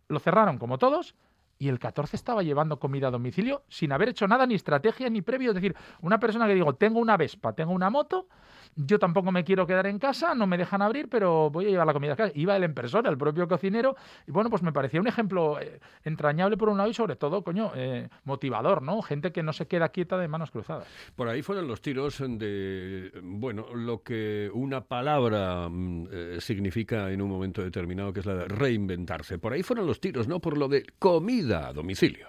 lo 0.09 0.19
cerraron 0.19 0.59
como 0.59 0.79
todos. 0.79 1.15
Y 1.59 1.69
el 1.69 1.79
14 1.79 2.17
estaba 2.17 2.43
llevando 2.43 2.79
comida 2.79 3.09
a 3.09 3.11
domicilio 3.11 3.63
sin 3.69 3.93
haber 3.93 4.11
hecho 4.11 4.29
nada, 4.29 4.47
ni 4.47 4.55
estrategia, 4.55 5.11
ni 5.11 5.23
previo. 5.23 5.51
Es 5.51 5.57
decir, 5.57 5.75
una 6.01 6.19
persona 6.21 6.47
que 6.47 6.55
digo, 6.55 6.75
tengo 6.75 7.01
una 7.01 7.17
Vespa, 7.17 7.53
tengo 7.53 7.73
una 7.73 7.91
moto, 7.91 8.29
yo 8.77 8.99
tampoco 8.99 9.33
me 9.33 9.45
quiero 9.45 9.67
quedar 9.67 9.87
en 9.87 9.99
casa, 9.99 10.35
no 10.35 10.47
me 10.47 10.57
dejan 10.57 10.83
abrir, 10.83 11.09
pero 11.09 11.51
voy 11.51 11.67
a 11.67 11.71
llevar 11.71 11.87
la 11.87 11.93
comida 11.93 12.13
a 12.13 12.17
casa. 12.17 12.33
Iba 12.35 12.57
él 12.57 12.65
en 12.65 12.75
persona, 12.75 13.09
el 13.09 13.19
propio 13.19 13.49
cocinero, 13.49 13.97
y 14.27 14.31
bueno, 14.31 14.51
pues 14.51 14.63
me 14.63 14.73
parecía 14.73 15.01
un 15.01 15.09
ejemplo 15.09 15.61
eh, 15.61 15.81
entrañable 16.05 16.57
por 16.57 16.69
un 16.69 16.79
lado 16.79 16.89
y 16.89 16.95
sobre 16.95 17.17
todo, 17.17 17.43
coño, 17.43 17.73
eh, 17.75 18.09
motivador, 18.25 18.83
¿no? 18.83 19.03
Gente 19.03 19.33
que 19.33 19.43
no 19.43 19.53
se 19.53 19.67
queda 19.67 19.89
quieta 19.89 20.17
de 20.17 20.29
manos 20.29 20.51
cruzadas. 20.51 20.87
Por 21.17 21.29
ahí 21.29 21.43
fueron 21.43 21.67
los 21.67 21.81
tiros 21.81 22.19
de, 22.19 23.11
bueno, 23.23 23.75
lo 23.75 24.03
que 24.03 24.51
una 24.53 24.83
palabra 24.83 25.69
mm, 25.69 26.09
eh, 26.11 26.37
significa 26.41 27.11
en 27.11 27.21
un 27.21 27.31
momento 27.31 27.63
determinado, 27.63 28.13
que 28.13 28.21
es 28.21 28.27
la 28.27 28.35
de 28.35 28.49
reinventarse. 28.49 29.39
Por 29.39 29.53
ahí 29.53 29.63
fueron 29.63 29.87
los 29.87 30.01
tiros, 30.01 30.29
¿no? 30.29 30.41
Por 30.41 30.57
lo 30.57 30.69
de 30.69 30.85
comida 30.99 31.48
a 31.55 31.73
domicilio. 31.73 32.29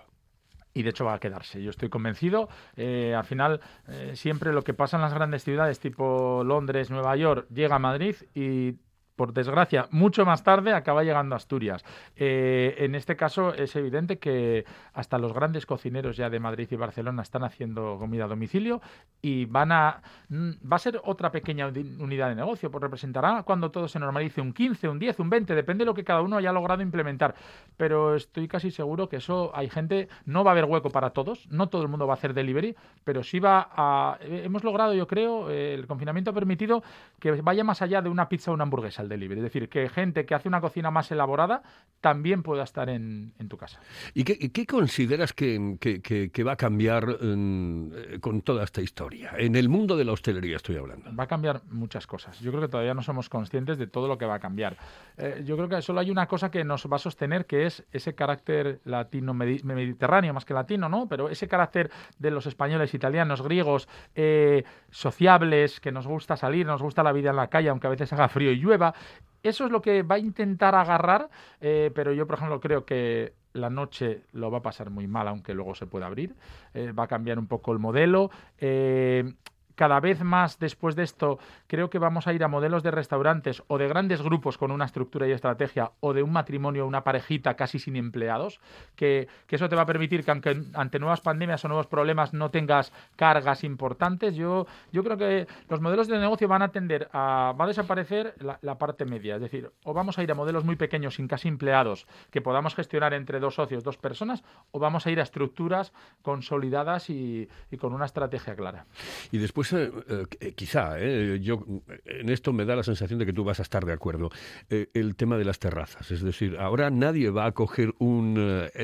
y 0.74 0.84
de 0.84 0.92
hecho 0.92 1.04
va 1.04 1.16
a 1.16 1.20
quedarse. 1.20 1.62
Yo 1.62 1.72
estoy 1.72 1.90
convencido. 1.90 2.48
Eh, 2.78 3.14
al 3.16 3.26
final, 3.26 3.60
eh, 3.88 4.12
siempre 4.16 4.54
lo 4.54 4.64
que 4.64 4.74
pasa 4.74 4.98
en 4.98 5.02
las 5.02 5.14
grandes 5.14 5.44
ciudades 5.44 5.80
tipo 5.80 6.44
Londres, 6.46 6.90
Nueva 6.90 7.16
York, 7.16 7.48
llega 7.50 7.76
a 7.76 7.80
Madrid 7.80 8.16
y 8.34 8.76
por 9.20 9.34
desgracia, 9.34 9.90
mucho 9.92 10.26
más 10.26 10.44
tarde 10.46 10.72
acaba 10.74 11.04
llegando 11.04 11.36
a 11.36 11.40
Asturias. 11.40 11.84
Eh, 12.16 12.74
en 12.78 12.96
este 12.96 13.18
caso 13.18 13.54
es 13.54 13.76
evidente 13.76 14.18
que 14.18 14.64
hasta 14.94 15.18
los 15.18 15.34
grandes 15.34 15.66
cocineros 15.66 16.16
ya 16.16 16.30
de 16.30 16.40
Madrid 16.40 16.70
y 16.72 16.76
Barcelona 16.78 17.22
están 17.24 17.44
haciendo 17.44 17.98
comida 18.00 18.24
a 18.24 18.28
domicilio 18.30 18.80
y 19.22 19.44
van 19.44 19.74
a 19.74 20.02
mm, 20.30 20.52
va 20.72 20.78
a 20.78 20.80
ser 20.80 21.02
otra 21.04 21.34
pequeña 21.34 21.68
uni- 21.68 21.98
unidad 22.02 22.30
de 22.30 22.36
negocio, 22.36 22.72
pues 22.72 22.82
representará 22.82 23.44
cuando 23.44 23.72
todo 23.72 23.90
se 23.90 24.00
normalice 24.00 24.40
un 24.40 24.54
15, 24.54 24.88
un 24.88 25.00
10, 25.00 25.20
un 25.20 25.30
20, 25.30 25.54
depende 25.54 25.82
de 25.82 25.88
lo 25.88 25.94
que 25.94 26.06
cada 26.06 26.22
uno 26.22 26.38
haya 26.38 26.54
logrado 26.54 26.82
implementar. 26.82 27.36
Pero 27.76 28.16
estoy 28.16 28.48
casi 28.48 28.72
seguro 28.72 29.10
que 29.10 29.18
eso 29.18 29.52
hay 29.54 29.70
gente, 29.70 30.08
no 30.24 30.46
va 30.46 30.52
a 30.52 30.54
haber 30.54 30.64
hueco 30.64 30.92
para 30.92 31.10
todos, 31.10 31.46
no 31.52 31.68
todo 31.68 31.82
el 31.82 31.90
mundo 31.90 32.08
va 32.08 32.14
a 32.14 32.18
hacer 32.18 32.34
delivery, 32.34 32.74
pero 33.04 33.22
sí 33.22 33.42
va 33.42 33.68
a 33.76 34.18
eh, 34.22 34.44
hemos 34.46 34.64
logrado, 34.64 34.94
yo 34.94 35.08
creo, 35.08 35.50
eh, 35.50 35.74
el 35.74 35.88
confinamiento 35.88 36.32
ha 36.32 36.34
permitido 36.34 36.84
que 37.20 37.32
vaya 37.42 37.66
más 37.66 37.82
allá 37.82 38.02
de 38.02 38.08
una 38.08 38.30
pizza 38.30 38.52
o 38.52 38.54
una 38.54 38.64
hamburguesa 38.64 39.09
delivery, 39.10 39.40
es 39.42 39.44
decir, 39.44 39.68
que 39.70 39.90
gente 39.90 40.26
que 40.26 40.36
hace 40.36 40.48
una 40.48 40.62
cocina 40.62 40.92
más 40.92 41.12
elaborada 41.12 41.64
también 42.02 42.44
pueda 42.44 42.64
estar 42.64 42.90
en, 42.90 43.34
en 43.40 43.50
tu 43.50 43.58
casa. 43.58 43.82
¿Y 44.14 44.24
qué, 44.24 44.66
consideras 44.66 45.34
que, 45.34 45.76
que- 45.82 46.02
que- 46.02 46.30
que 46.32 46.44
va 46.44 46.54
a 46.54 46.56
cambiar 46.56 47.06
mm, 47.22 47.92
eh, 47.94 48.20
con 48.22 48.42
toda 48.42 48.64
esta 48.64 48.82
historia? 48.82 49.32
En 49.38 49.56
el 49.56 49.68
mundo 49.68 49.98
de 49.98 50.06
la 50.06 50.14
hostelería 50.14 50.56
estoy 50.56 50.78
hablando. 50.78 51.14
Va 51.16 51.24
a 51.26 51.28
cambiar 51.28 51.62
muchas 51.72 52.08
cosas. 52.08 52.40
Yo 52.40 52.52
creo 52.52 52.62
que 52.62 52.70
todavía 52.70 52.94
no 52.94 53.02
somos 53.02 53.28
conscientes 53.28 53.78
de 53.78 53.88
todo 53.88 54.08
lo 54.08 54.18
que 54.18 54.26
va 54.26 54.36
a 54.36 54.40
cambiar. 54.40 54.78
Eh, 55.18 55.44
yo 55.46 55.58
creo 55.58 55.68
que 55.68 55.82
solo 55.82 56.00
hay 56.00 56.12
una 56.12 56.28
cosa 56.28 56.50
que 56.52 56.64
nos 56.64 56.86
va 56.86 56.96
a 56.96 57.00
sostener, 57.00 57.46
que 57.46 57.66
es 57.66 57.84
ese 57.92 58.16
carácter 58.16 58.80
latino 58.86 59.34
medi- 59.34 59.64
mediterráneo, 59.64 60.34
más 60.34 60.46
que 60.46 60.54
latino, 60.54 60.88
¿no? 60.88 61.08
Pero 61.10 61.30
ese 61.30 61.48
carácter 61.48 61.90
de 62.20 62.32
los 62.32 62.46
españoles, 62.46 62.94
italianos, 62.94 63.42
griegos, 63.42 63.90
eh, 64.16 64.64
sociables, 64.92 65.80
que 65.80 65.92
nos 65.92 66.06
gusta 66.08 66.38
salir, 66.38 66.66
nos 66.66 66.82
gusta 66.82 67.02
la 67.04 67.12
vida 67.12 67.32
en 67.32 67.36
la 67.38 67.48
calle, 67.48 67.70
aunque 67.70 67.88
a 67.88 67.90
veces 67.90 68.12
haga 68.14 68.28
frío 68.30 68.52
y 68.52 68.58
llueva. 68.58 68.94
Eso 69.42 69.66
es 69.66 69.72
lo 69.72 69.82
que 69.82 70.04
va 70.04 70.16
a 70.16 70.20
intentar 70.20 70.76
agarrar, 70.76 71.30
eh, 71.62 71.92
pero 71.96 72.12
yo, 72.12 72.28
por 72.28 72.36
ejemplo, 72.38 72.60
creo 72.60 72.86
que 72.86 73.34
la 73.54 73.70
noche 73.70 74.24
lo 74.34 74.52
va 74.52 74.60
a 74.60 74.62
pasar 74.62 74.90
muy 74.90 75.08
mal, 75.08 75.28
aunque 75.28 75.54
luego 75.54 75.76
se 75.76 75.88
pueda 75.88 76.08
abrir. 76.08 76.36
Eh, 76.74 76.92
va 76.92 77.04
a 77.04 77.08
cambiar 77.08 77.40
un 77.40 77.48
poco 77.48 77.72
el 77.72 77.80
modelo. 77.80 78.32
Eh, 78.58 79.34
cada 79.80 80.02
vez 80.02 80.22
más 80.26 80.60
después 80.60 80.98
de 80.98 81.04
esto 81.04 81.40
creo 81.68 81.90
que 81.90 82.00
vamos 82.00 82.28
a 82.28 82.34
ir 82.34 82.44
a 82.44 82.50
modelos 82.50 82.84
de 82.84 82.92
restaurantes 82.92 83.64
o 83.68 83.78
de 83.78 83.88
grandes 83.88 84.22
grupos 84.22 84.58
con 84.58 84.72
una 84.72 84.84
estructura 84.84 85.26
y 85.26 85.32
estrategia 85.32 85.94
o 86.02 86.14
de 86.14 86.22
un 86.22 86.34
matrimonio, 86.34 86.86
una 86.86 87.06
parejita 87.06 87.54
casi 87.54 87.80
sin 87.80 87.96
empleados, 87.96 88.60
que, 88.98 89.30
que 89.48 89.56
eso 89.56 89.70
te 89.70 89.78
va 89.78 89.84
a 89.84 89.86
permitir 89.86 90.26
que 90.26 90.32
aunque 90.32 90.64
ante 90.74 91.00
nuevas 91.00 91.22
pandemias 91.22 91.64
o 91.64 91.70
nuevos 91.70 91.88
problemas 91.88 92.34
no 92.34 92.52
tengas 92.52 92.92
cargas 93.16 93.64
importantes, 93.64 94.36
yo, 94.36 94.68
yo 94.92 95.02
creo 95.02 95.16
que 95.16 95.48
los 95.70 95.80
modelos 95.80 96.10
de 96.10 96.20
negocio 96.20 96.50
van 96.50 96.62
a 96.62 96.74
tender 96.74 97.08
a, 97.14 97.56
va 97.58 97.64
a 97.64 97.68
desaparecer 97.70 98.36
la, 98.40 98.60
la 98.62 98.78
parte 98.78 99.06
media, 99.06 99.36
es 99.36 99.42
decir, 99.42 99.72
o 99.86 99.94
vamos 99.94 100.18
a 100.18 100.24
ir 100.24 100.32
a 100.34 100.36
modelos 100.36 100.66
muy 100.66 100.76
pequeños 100.76 101.16
sin 101.16 101.30
casi 101.30 101.48
empleados 101.48 102.06
que 102.32 102.42
podamos 102.42 102.76
gestionar 102.76 103.14
entre 103.14 103.40
dos 103.40 103.56
socios, 103.56 103.86
dos 103.86 103.96
personas, 103.96 104.44
o 104.72 104.80
vamos 104.80 105.06
a 105.06 105.12
ir 105.12 105.22
a 105.22 105.24
estructuras 105.24 105.94
consolidadas 106.22 107.10
y, 107.10 107.48
y 107.72 107.78
con 107.78 107.94
una 107.94 108.04
estrategia 108.04 108.58
clara. 108.58 108.86
Y 109.32 109.38
después, 109.38 109.69
eh, 109.74 109.92
eh, 110.40 110.54
quizá, 110.54 111.00
eh, 111.00 111.40
yo 111.42 111.64
en 112.06 112.30
esto 112.30 112.54
me 112.54 112.66
da 112.66 112.76
la 112.76 112.84
sensación 112.84 113.20
de 113.20 113.26
que 113.26 113.34
tú 113.34 113.44
vas 113.44 113.60
a 113.60 113.64
estar 113.64 113.86
de 113.86 113.94
acuerdo, 113.94 114.30
el 114.70 115.16
tema 115.16 115.38
de 115.38 115.46
las 115.46 115.60
terrazas. 115.60 116.12
Es 116.12 116.22
decir, 116.22 116.58
ahora 116.60 116.90
nadie 116.90 117.30
va 117.30 117.46
a 117.46 117.52
coger 117.52 117.94
un 118.00 118.34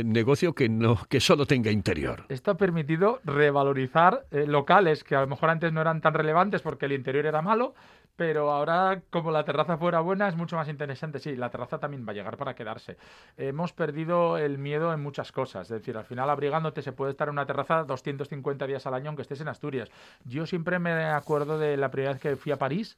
negocio 0.03 0.53
que, 0.53 0.69
no, 0.69 0.99
que 1.09 1.19
solo 1.19 1.45
tenga 1.45 1.71
interior. 1.71 2.25
Esto 2.29 2.51
ha 2.51 2.57
permitido 2.57 3.19
revalorizar 3.23 4.25
locales 4.31 5.03
que 5.03 5.15
a 5.15 5.21
lo 5.21 5.27
mejor 5.27 5.49
antes 5.49 5.71
no 5.73 5.81
eran 5.81 6.01
tan 6.01 6.13
relevantes 6.13 6.61
porque 6.61 6.85
el 6.85 6.93
interior 6.93 7.25
era 7.25 7.41
malo, 7.41 7.75
pero 8.15 8.51
ahora 8.51 9.01
como 9.09 9.31
la 9.31 9.43
terraza 9.43 9.77
fuera 9.77 9.99
buena 9.99 10.27
es 10.27 10.35
mucho 10.35 10.55
más 10.55 10.67
interesante. 10.69 11.19
Sí, 11.19 11.35
la 11.35 11.49
terraza 11.49 11.79
también 11.79 12.05
va 12.07 12.11
a 12.11 12.15
llegar 12.15 12.37
para 12.37 12.55
quedarse. 12.55 12.97
Hemos 13.37 13.73
perdido 13.73 14.37
el 14.37 14.57
miedo 14.57 14.93
en 14.93 15.01
muchas 15.01 15.31
cosas, 15.31 15.69
es 15.69 15.79
decir, 15.79 15.97
al 15.97 16.05
final 16.05 16.29
abrigándote 16.29 16.81
se 16.81 16.91
puede 16.91 17.11
estar 17.11 17.27
en 17.27 17.33
una 17.33 17.45
terraza 17.45 17.83
250 17.83 18.67
días 18.67 18.85
al 18.85 18.93
año 18.93 19.09
aunque 19.09 19.23
estés 19.23 19.41
en 19.41 19.47
Asturias. 19.47 19.89
Yo 20.23 20.45
siempre 20.45 20.79
me 20.79 21.05
acuerdo 21.05 21.57
de 21.59 21.77
la 21.77 21.91
primera 21.91 22.13
vez 22.13 22.21
que 22.21 22.35
fui 22.35 22.51
a 22.51 22.57
París 22.57 22.97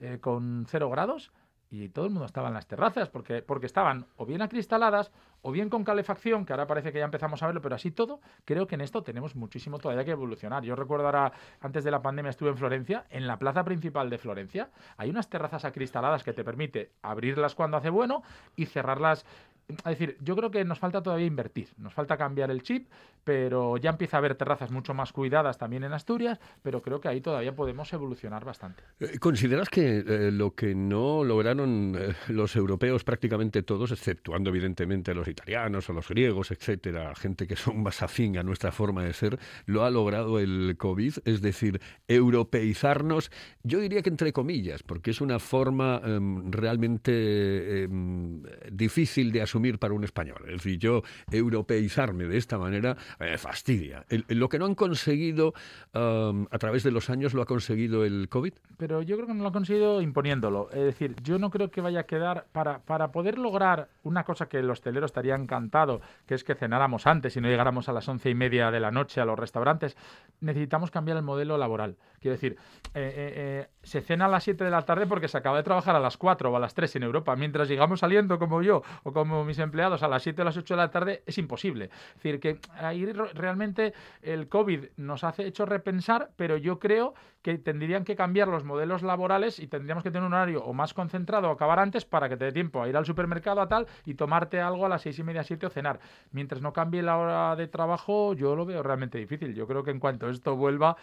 eh, 0.00 0.18
con 0.20 0.66
cero 0.68 0.90
grados 0.90 1.30
y 1.70 1.88
todo 1.88 2.04
el 2.04 2.10
mundo 2.10 2.26
estaba 2.26 2.48
en 2.48 2.54
las 2.54 2.66
terrazas 2.66 3.08
porque, 3.08 3.42
porque 3.42 3.66
estaban 3.66 4.06
o 4.16 4.26
bien 4.26 4.42
acristaladas 4.42 5.10
o 5.42 5.52
bien 5.52 5.68
con 5.68 5.84
calefacción, 5.84 6.44
que 6.44 6.52
ahora 6.52 6.66
parece 6.66 6.92
que 6.92 6.98
ya 6.98 7.04
empezamos 7.04 7.42
a 7.42 7.46
verlo, 7.46 7.60
pero 7.60 7.74
así 7.74 7.90
todo, 7.90 8.20
creo 8.44 8.66
que 8.66 8.74
en 8.74 8.80
esto 8.80 9.02
tenemos 9.02 9.36
muchísimo 9.36 9.78
todavía 9.78 10.04
que 10.04 10.10
evolucionar. 10.10 10.64
Yo 10.64 10.74
recuerdo 10.74 11.06
ahora, 11.06 11.32
antes 11.60 11.84
de 11.84 11.90
la 11.90 12.02
pandemia 12.02 12.30
estuve 12.30 12.50
en 12.50 12.56
Florencia, 12.56 13.06
en 13.10 13.26
la 13.26 13.38
plaza 13.38 13.64
principal 13.64 14.10
de 14.10 14.18
Florencia 14.18 14.70
hay 14.96 15.10
unas 15.10 15.28
terrazas 15.28 15.64
acristaladas 15.64 16.24
que 16.24 16.32
te 16.32 16.44
permite 16.44 16.92
abrirlas 17.02 17.54
cuando 17.54 17.76
hace 17.76 17.90
bueno 17.90 18.22
y 18.56 18.66
cerrarlas 18.66 19.24
es 19.68 19.84
decir, 19.84 20.16
yo 20.20 20.36
creo 20.36 20.50
que 20.50 20.64
nos 20.64 20.78
falta 20.78 21.02
todavía 21.02 21.26
invertir, 21.26 21.68
nos 21.78 21.92
falta 21.92 22.16
cambiar 22.16 22.50
el 22.50 22.62
chip, 22.62 22.88
pero 23.24 23.76
ya 23.76 23.90
empieza 23.90 24.16
a 24.16 24.18
haber 24.18 24.36
terrazas 24.36 24.70
mucho 24.70 24.94
más 24.94 25.12
cuidadas 25.12 25.58
también 25.58 25.82
en 25.82 25.92
Asturias, 25.92 26.38
pero 26.62 26.82
creo 26.82 27.00
que 27.00 27.08
ahí 27.08 27.20
todavía 27.20 27.54
podemos 27.56 27.92
evolucionar 27.92 28.44
bastante. 28.44 28.84
Eh, 29.00 29.18
¿Consideras 29.18 29.68
que 29.68 29.98
eh, 29.98 30.30
lo 30.30 30.54
que 30.54 30.76
no 30.76 31.24
lograron 31.24 31.96
eh, 31.98 32.14
los 32.28 32.54
europeos 32.54 33.02
prácticamente 33.02 33.64
todos, 33.64 33.90
exceptuando 33.90 34.50
evidentemente 34.50 35.10
a 35.10 35.14
los 35.14 35.26
italianos 35.26 35.90
o 35.90 35.92
los 35.92 36.08
griegos, 36.08 36.52
etcétera, 36.52 37.12
gente 37.16 37.48
que 37.48 37.56
son 37.56 37.82
más 37.82 38.02
afín 38.02 38.38
a 38.38 38.44
nuestra 38.44 38.70
forma 38.70 39.02
de 39.02 39.12
ser, 39.12 39.38
lo 39.64 39.84
ha 39.84 39.90
logrado 39.90 40.38
el 40.38 40.76
COVID? 40.78 41.14
Es 41.24 41.42
decir, 41.42 41.80
europeizarnos, 42.06 43.32
yo 43.64 43.80
diría 43.80 44.02
que 44.02 44.10
entre 44.10 44.32
comillas, 44.32 44.84
porque 44.84 45.10
es 45.10 45.20
una 45.20 45.40
forma 45.40 46.00
em, 46.04 46.52
realmente 46.52 47.82
em, 47.82 48.44
difícil 48.70 49.32
de 49.32 49.42
asumir 49.42 49.55
para 49.78 49.94
un 49.94 50.04
español. 50.04 50.42
Es 50.46 50.62
decir, 50.62 50.78
yo 50.78 51.02
europeizarme 51.30 52.24
de 52.24 52.36
esta 52.36 52.58
manera 52.58 52.96
me 53.18 53.36
fastidia. 53.38 54.04
lo 54.28 54.48
que 54.48 54.58
no 54.58 54.66
han 54.66 54.74
conseguido 54.74 55.54
a 55.92 56.58
través 56.58 56.82
de 56.82 56.90
los 56.90 57.10
años 57.10 57.34
lo 57.34 57.42
ha 57.42 57.46
conseguido 57.46 58.04
el 58.04 58.28
COVID. 58.28 58.52
Pero 58.76 59.02
yo 59.02 59.16
creo 59.16 59.26
que 59.26 59.34
no 59.34 59.42
lo 59.42 59.48
ha 59.48 59.52
conseguido 59.52 60.00
imponiéndolo. 60.02 60.68
Es 60.70 60.84
decir, 60.84 61.16
yo 61.22 61.38
no 61.38 61.50
creo 61.50 61.70
que 61.70 61.80
vaya 61.80 62.00
a 62.00 62.04
quedar 62.04 62.46
para, 62.52 62.80
para 62.80 63.12
poder 63.12 63.38
lograr 63.38 63.88
una 64.02 64.24
cosa 64.24 64.48
que 64.48 64.58
el 64.58 64.70
hostelero 64.70 65.06
estaría 65.06 65.34
encantado, 65.34 66.00
que 66.26 66.34
es 66.34 66.44
que 66.44 66.54
cenáramos 66.54 67.06
antes 67.06 67.36
y 67.36 67.40
no 67.40 67.48
llegáramos 67.48 67.88
a 67.88 67.92
las 67.92 68.08
once 68.08 68.30
y 68.30 68.34
media 68.34 68.70
de 68.70 68.80
la 68.80 68.90
noche 68.90 69.20
a 69.20 69.24
los 69.24 69.38
restaurantes, 69.38 69.96
necesitamos 70.40 70.90
cambiar 70.90 71.16
el 71.16 71.22
modelo 71.22 71.56
laboral. 71.58 71.96
Quiero 72.20 72.34
decir, 72.34 72.56
eh, 72.94 73.14
eh, 73.14 73.32
eh, 73.36 73.68
se 73.82 74.00
cena 74.00 74.26
a 74.26 74.28
las 74.28 74.44
7 74.44 74.64
de 74.64 74.70
la 74.70 74.82
tarde 74.82 75.06
porque 75.06 75.28
se 75.28 75.38
acaba 75.38 75.56
de 75.56 75.62
trabajar 75.62 75.94
a 75.96 76.00
las 76.00 76.16
4 76.16 76.50
o 76.50 76.56
a 76.56 76.60
las 76.60 76.74
3 76.74 76.96
en 76.96 77.02
Europa, 77.04 77.36
mientras 77.36 77.68
llegamos 77.68 78.00
saliendo 78.00 78.38
como 78.38 78.62
yo 78.62 78.82
o 79.04 79.12
como 79.12 79.44
mis 79.46 79.58
empleados 79.58 80.02
a 80.02 80.08
las 80.08 80.22
7 80.22 80.42
o 80.42 80.44
las 80.44 80.56
8 80.56 80.74
de 80.74 80.78
la 80.78 80.90
tarde, 80.90 81.22
es 81.26 81.38
imposible. 81.38 81.86
Es 81.86 82.22
decir, 82.22 82.40
que 82.40 82.58
ahí 82.78 83.06
realmente 83.06 83.94
el 84.22 84.48
COVID 84.48 84.86
nos 84.96 85.24
ha 85.24 85.34
hecho 85.38 85.66
repensar, 85.66 86.30
pero 86.36 86.56
yo 86.56 86.78
creo 86.78 87.14
que 87.42 87.58
tendrían 87.58 88.04
que 88.04 88.16
cambiar 88.16 88.48
los 88.48 88.64
modelos 88.64 89.02
laborales 89.02 89.60
y 89.60 89.68
tendríamos 89.68 90.02
que 90.02 90.10
tener 90.10 90.26
un 90.26 90.34
horario 90.34 90.64
o 90.64 90.72
más 90.72 90.94
concentrado 90.94 91.48
o 91.48 91.52
acabar 91.52 91.78
antes 91.78 92.04
para 92.04 92.28
que 92.28 92.36
te 92.36 92.46
dé 92.46 92.52
tiempo 92.52 92.82
a 92.82 92.88
ir 92.88 92.96
al 92.96 93.06
supermercado 93.06 93.60
a 93.60 93.68
tal 93.68 93.86
y 94.04 94.14
tomarte 94.14 94.60
algo 94.60 94.84
a 94.84 94.88
las 94.88 95.02
seis 95.02 95.18
y 95.20 95.22
media, 95.22 95.44
siete 95.44 95.66
o 95.66 95.70
cenar. 95.70 96.00
Mientras 96.32 96.60
no 96.60 96.72
cambie 96.72 97.02
la 97.02 97.16
hora 97.16 97.56
de 97.56 97.68
trabajo, 97.68 98.34
yo 98.34 98.56
lo 98.56 98.66
veo 98.66 98.82
realmente 98.82 99.18
difícil. 99.18 99.54
Yo 99.54 99.66
creo 99.68 99.84
que 99.84 99.92
en 99.92 100.00
cuanto 100.00 100.28
esto 100.28 100.56
vuelva, 100.56 100.96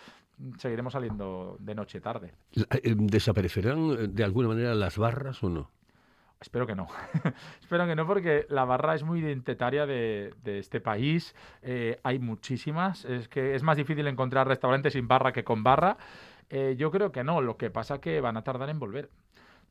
seguiremos 0.58 0.94
saliendo 0.94 1.56
de 1.60 1.76
noche 1.76 2.02
tarde. 2.02 2.34
¿Desaparecerán 2.84 3.92
eh, 3.92 4.08
de 4.10 4.24
alguna 4.24 4.50
manera 4.50 4.76
las 4.76 4.98
barras 4.98 5.42
o 5.44 5.50
no? 5.50 5.72
Espero 6.44 6.68
que 6.68 6.76
no. 6.76 6.88
Espero 7.62 7.88
que 7.88 7.96
no, 7.96 8.06
porque 8.06 8.46
la 8.50 8.66
barra 8.66 8.96
es 8.96 9.04
muy 9.04 9.22
identitaria 9.22 9.86
de, 9.86 10.34
este 10.44 10.82
país. 10.82 11.34
Eh, 11.62 12.02
hay 12.04 12.20
muchísimas. 12.20 13.06
Es 13.06 13.30
que 13.30 13.56
es 13.56 13.64
más 13.64 13.78
difícil 13.78 14.06
encontrar 14.08 14.46
restaurantes 14.46 14.92
sin 14.92 15.08
barra 15.08 15.32
que 15.32 15.46
con 15.46 15.64
barra. 15.64 15.96
Eh, 16.50 16.76
yo 16.78 16.92
creo 16.92 17.14
que 17.14 17.24
no, 17.24 17.40
lo 17.40 17.56
que 17.56 17.70
pasa 17.70 17.96
es 17.96 18.02
que 18.02 18.20
van 18.20 18.36
a 18.36 18.44
tardar 18.44 18.70
en 18.70 18.78
volver 18.78 19.10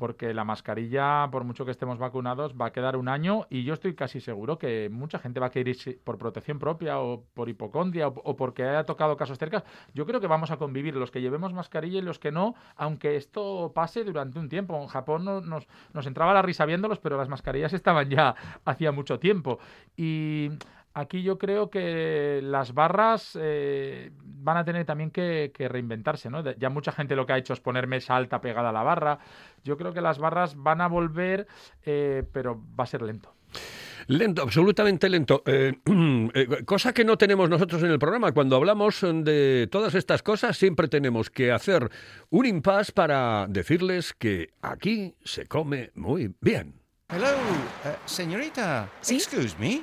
porque 0.02 0.34
la 0.34 0.42
mascarilla, 0.42 1.28
por 1.30 1.44
mucho 1.44 1.64
que 1.64 1.70
estemos 1.70 1.96
vacunados, 1.96 2.54
va 2.60 2.66
a 2.66 2.72
quedar 2.72 2.96
un 2.96 3.06
año 3.06 3.46
y 3.50 3.62
yo 3.62 3.72
estoy 3.72 3.94
casi 3.94 4.20
seguro 4.20 4.58
que 4.58 4.88
mucha 4.90 5.20
gente 5.20 5.38
va 5.38 5.46
a 5.46 5.50
querer 5.50 5.76
ir 5.76 6.00
por 6.02 6.18
protección 6.18 6.58
propia 6.58 6.98
o 6.98 7.22
por 7.34 7.48
hipocondria 7.48 8.08
o, 8.08 8.34
porque 8.34 8.64
haya 8.64 8.82
tocado 8.82 9.16
casos 9.16 9.38
cerca. 9.38 9.62
Yo 9.94 10.04
creo 10.04 10.20
que 10.20 10.26
vamos 10.26 10.50
a 10.50 10.56
convivir 10.56 10.96
los 10.96 11.12
que 11.12 11.20
llevemos 11.20 11.52
mascarilla 11.52 12.00
y 12.00 12.02
los 12.02 12.18
que 12.18 12.32
no, 12.32 12.56
aunque 12.74 13.14
esto 13.14 13.70
pase 13.76 14.02
durante 14.02 14.40
un 14.40 14.48
tiempo. 14.48 14.76
En 14.82 14.88
Japón 14.88 15.24
nos, 15.24 15.68
nos 15.92 16.06
entraba 16.08 16.34
la 16.34 16.42
risa 16.42 16.66
viéndolos, 16.66 16.98
pero 16.98 17.16
las 17.16 17.28
mascarillas 17.28 17.72
estaban 17.72 18.10
ya 18.10 18.34
hacía 18.64 18.90
mucho 18.90 19.20
tiempo. 19.20 19.60
Y 19.96 20.50
Aquí 20.94 21.22
yo 21.22 21.38
creo 21.38 21.70
que 21.70 22.40
las 22.42 22.74
barras 22.74 23.38
eh, 23.40 24.10
van 24.22 24.58
a 24.58 24.64
tener 24.64 24.84
también 24.84 25.10
que, 25.10 25.50
reinventarse, 25.56 26.28
¿no? 26.28 26.42
Ya 26.54 26.68
mucha 26.68 26.92
gente 26.92 27.16
lo 27.16 27.24
que 27.24 27.32
ha 27.32 27.38
hecho 27.38 27.54
es 27.54 27.60
poner 27.60 27.86
mesa 27.86 28.14
alta 28.14 28.40
pegada 28.40 28.68
a 28.68 28.72
la 28.72 28.82
barra. 28.82 29.18
Yo 29.64 29.78
creo 29.78 29.94
que 29.94 30.02
las 30.02 30.18
barras 30.18 30.54
van 30.56 30.80
a 30.82 30.88
volver, 30.88 31.46
eh, 31.84 32.24
pero 32.32 32.60
va 32.78 32.84
a 32.84 32.86
ser 32.86 33.02
lento. 33.02 33.34
Lento, 34.08 34.42
absolutamente 34.42 35.08
lento. 35.08 35.42
Eh, 36.34 36.64
cosa 36.64 36.92
que 36.92 37.04
no 37.04 37.18
tenemos 37.18 37.48
nosotros 37.48 37.82
en 37.82 37.90
el 37.90 37.98
programa. 37.98 38.32
Cuando 38.32 38.56
hablamos 38.56 39.00
de 39.02 39.68
todas 39.70 39.94
estas 39.94 40.22
cosas, 40.22 40.56
siempre 40.56 40.88
tenemos 40.88 41.30
que 41.30 41.52
hacer 41.52 41.90
un 42.30 42.46
impasse 42.46 42.92
para 42.92 43.46
decirles 43.48 44.14
que 44.14 44.50
aquí 44.62 45.14
se 45.24 45.46
come 45.46 45.90
muy 45.94 46.34
bien. 46.40 46.80
Hello, 47.10 47.28
señorita. 48.06 48.88
Excuse 49.08 49.56
me. 49.58 49.82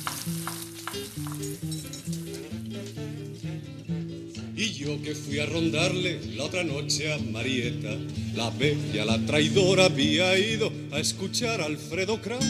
Yo 4.81 4.99
que 5.01 5.13
fui 5.13 5.37
a 5.37 5.45
rondarle 5.45 6.19
la 6.35 6.45
otra 6.45 6.63
noche 6.63 7.13
a 7.13 7.19
Marieta, 7.19 7.95
la 8.33 8.49
bella, 8.49 9.05
la 9.05 9.23
traidora, 9.27 9.85
había 9.85 10.37
ido 10.39 10.71
a 10.91 10.99
escuchar 10.99 11.61
a 11.61 11.65
Alfredo 11.65 12.19
Kraus. 12.19 12.43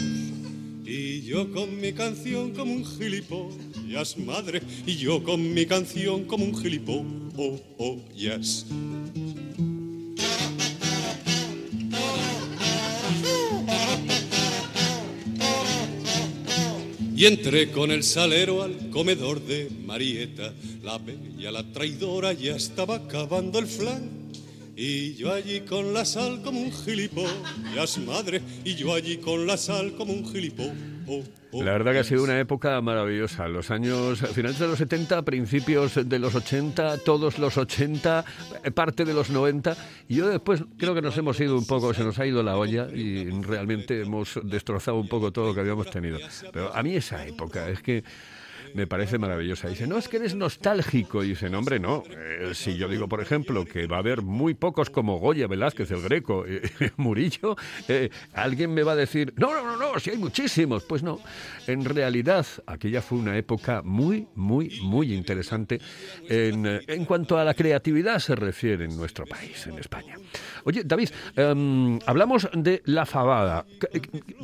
Y 0.86 1.24
yo 1.24 1.52
con 1.52 1.80
mi 1.82 1.91
canción 1.91 2.52
como 2.52 2.74
un 2.74 2.86
gilipollas 2.86 4.17
madre, 4.17 4.62
y 4.86 4.96
yo 4.96 5.22
con 5.24 5.54
mi 5.54 5.65
canción 5.65 6.24
como 6.24 6.46
un 6.46 6.58
gilipollas. 6.58 7.06
Y 17.21 17.27
entré 17.27 17.69
con 17.69 17.91
el 17.91 18.01
salero 18.01 18.63
al 18.63 18.89
comedor 18.89 19.45
de 19.45 19.69
Marieta. 19.86 20.55
La 20.81 20.97
bella, 20.97 21.51
la 21.51 21.62
traidora, 21.71 22.34
ya 22.34 22.55
estaba 22.55 22.95
acabando 22.95 23.60
el 23.60 23.67
flan. 23.67 24.10
Y 24.75 25.13
yo 25.13 25.31
allí 25.31 25.60
con 25.60 25.93
la 25.93 26.03
sal 26.03 26.41
como 26.41 26.60
un 26.60 26.71
gilipollas, 26.71 27.99
madre. 27.99 28.41
Y 28.65 28.73
yo 28.73 28.95
allí 28.95 29.17
con 29.17 29.45
la 29.45 29.57
sal 29.57 29.93
como 29.95 30.13
un 30.13 30.27
gilipollas. 30.34 30.90
La 31.54 31.71
verdad 31.71 31.91
que 31.91 32.00
ha 32.00 32.04
sido 32.04 32.24
una 32.24 32.39
época 32.39 32.80
maravillosa. 32.82 33.47
Los 33.47 33.71
años 33.71 34.19
finales 34.34 34.58
de 34.60 34.67
los 34.67 34.78
70, 34.78 35.21
principios 35.24 36.08
de 36.08 36.19
los 36.19 36.34
80, 36.34 37.00
todos 37.00 37.39
los 37.39 37.58
80, 37.58 38.24
eh, 38.63 38.71
parte 38.71 39.04
de 39.04 39.13
los 39.13 39.30
90. 39.30 39.76
Y 40.08 40.15
yo 40.15 40.30
después 40.30 40.63
creo 40.78 40.95
que 40.95 41.02
nos 41.02 41.17
hemos 41.17 41.39
ido 41.39 41.58
un 41.58 41.65
poco, 41.65 41.93
se 41.93 42.04
nos 42.04 42.17
ha 42.19 42.26
ido 42.26 42.41
la 42.41 42.58
olla 42.58 42.88
y 42.89 43.30
realmente 43.41 44.02
hemos 44.02 44.39
destrozado 44.43 44.97
un 44.97 45.08
poco 45.08 45.32
todo 45.32 45.47
lo 45.47 45.54
que 45.54 45.60
habíamos 45.60 45.89
tenido. 45.89 46.19
Pero 46.54 46.74
a 46.74 46.82
mí 46.84 46.95
esa 46.95 47.26
época 47.26 47.67
es 47.69 47.82
que 47.82 48.04
me 48.73 48.88
parece 48.88 49.17
maravillosa. 49.17 49.69
Dice, 49.69 49.88
no, 49.88 49.97
es 49.97 50.07
que 50.07 50.17
eres 50.17 50.36
nostálgico. 50.36 51.23
Y 51.23 51.29
dice, 51.29 51.49
no, 51.49 51.60
hombre, 51.60 51.79
no. 51.79 52.03
Eh, 52.10 52.51
si 52.53 52.77
yo 52.77 52.88
digo, 52.88 53.07
por 53.07 53.21
ejemplo, 53.21 53.65
que 53.65 53.88
va 53.88 53.97
a 53.97 53.99
haber 53.99 54.21
muy 54.21 54.53
pocos 54.53 54.89
como 54.89 55.19
Goya 55.19 55.47
Velázquez, 55.47 55.91
el 55.91 56.01
Greco, 56.01 56.45
eh, 56.47 56.62
Murillo, 56.97 57.55
eh, 57.88 58.10
alguien 58.34 58.73
me 58.73 58.84
va 58.84 58.93
a 58.93 58.95
decir, 58.95 59.34
no, 59.38 59.53
no, 59.53 59.63
no, 59.63 59.77
no, 59.77 59.99
si 59.99 60.12
hay 60.12 60.17
muchísimos. 60.17 60.84
Pues 60.84 61.03
no. 61.03 61.19
En 61.67 61.86
realidad, 61.86 62.45
aquella 62.65 63.01
fue 63.01 63.17
una 63.17 63.38
época 63.38 63.81
muy, 63.84 64.27
muy, 64.36 64.79
muy 64.81 65.13
interesante 65.13 65.79
en, 66.27 66.65
en 66.65 67.05
cuanto 67.05 67.38
a 67.38 67.43
la 67.43 67.53
creatividad 67.53 68.19
se 68.19 68.36
refiere 68.36 68.86
en 68.86 68.95
nuestro 68.95 69.25
país, 69.25 69.65
en 69.67 69.77
España. 69.79 70.15
Oye, 70.63 70.84
David, 70.84 71.10
em, 71.36 72.00
hablamos 72.06 72.50
de 72.54 72.82
la 72.86 73.06
fabada. 73.06 73.65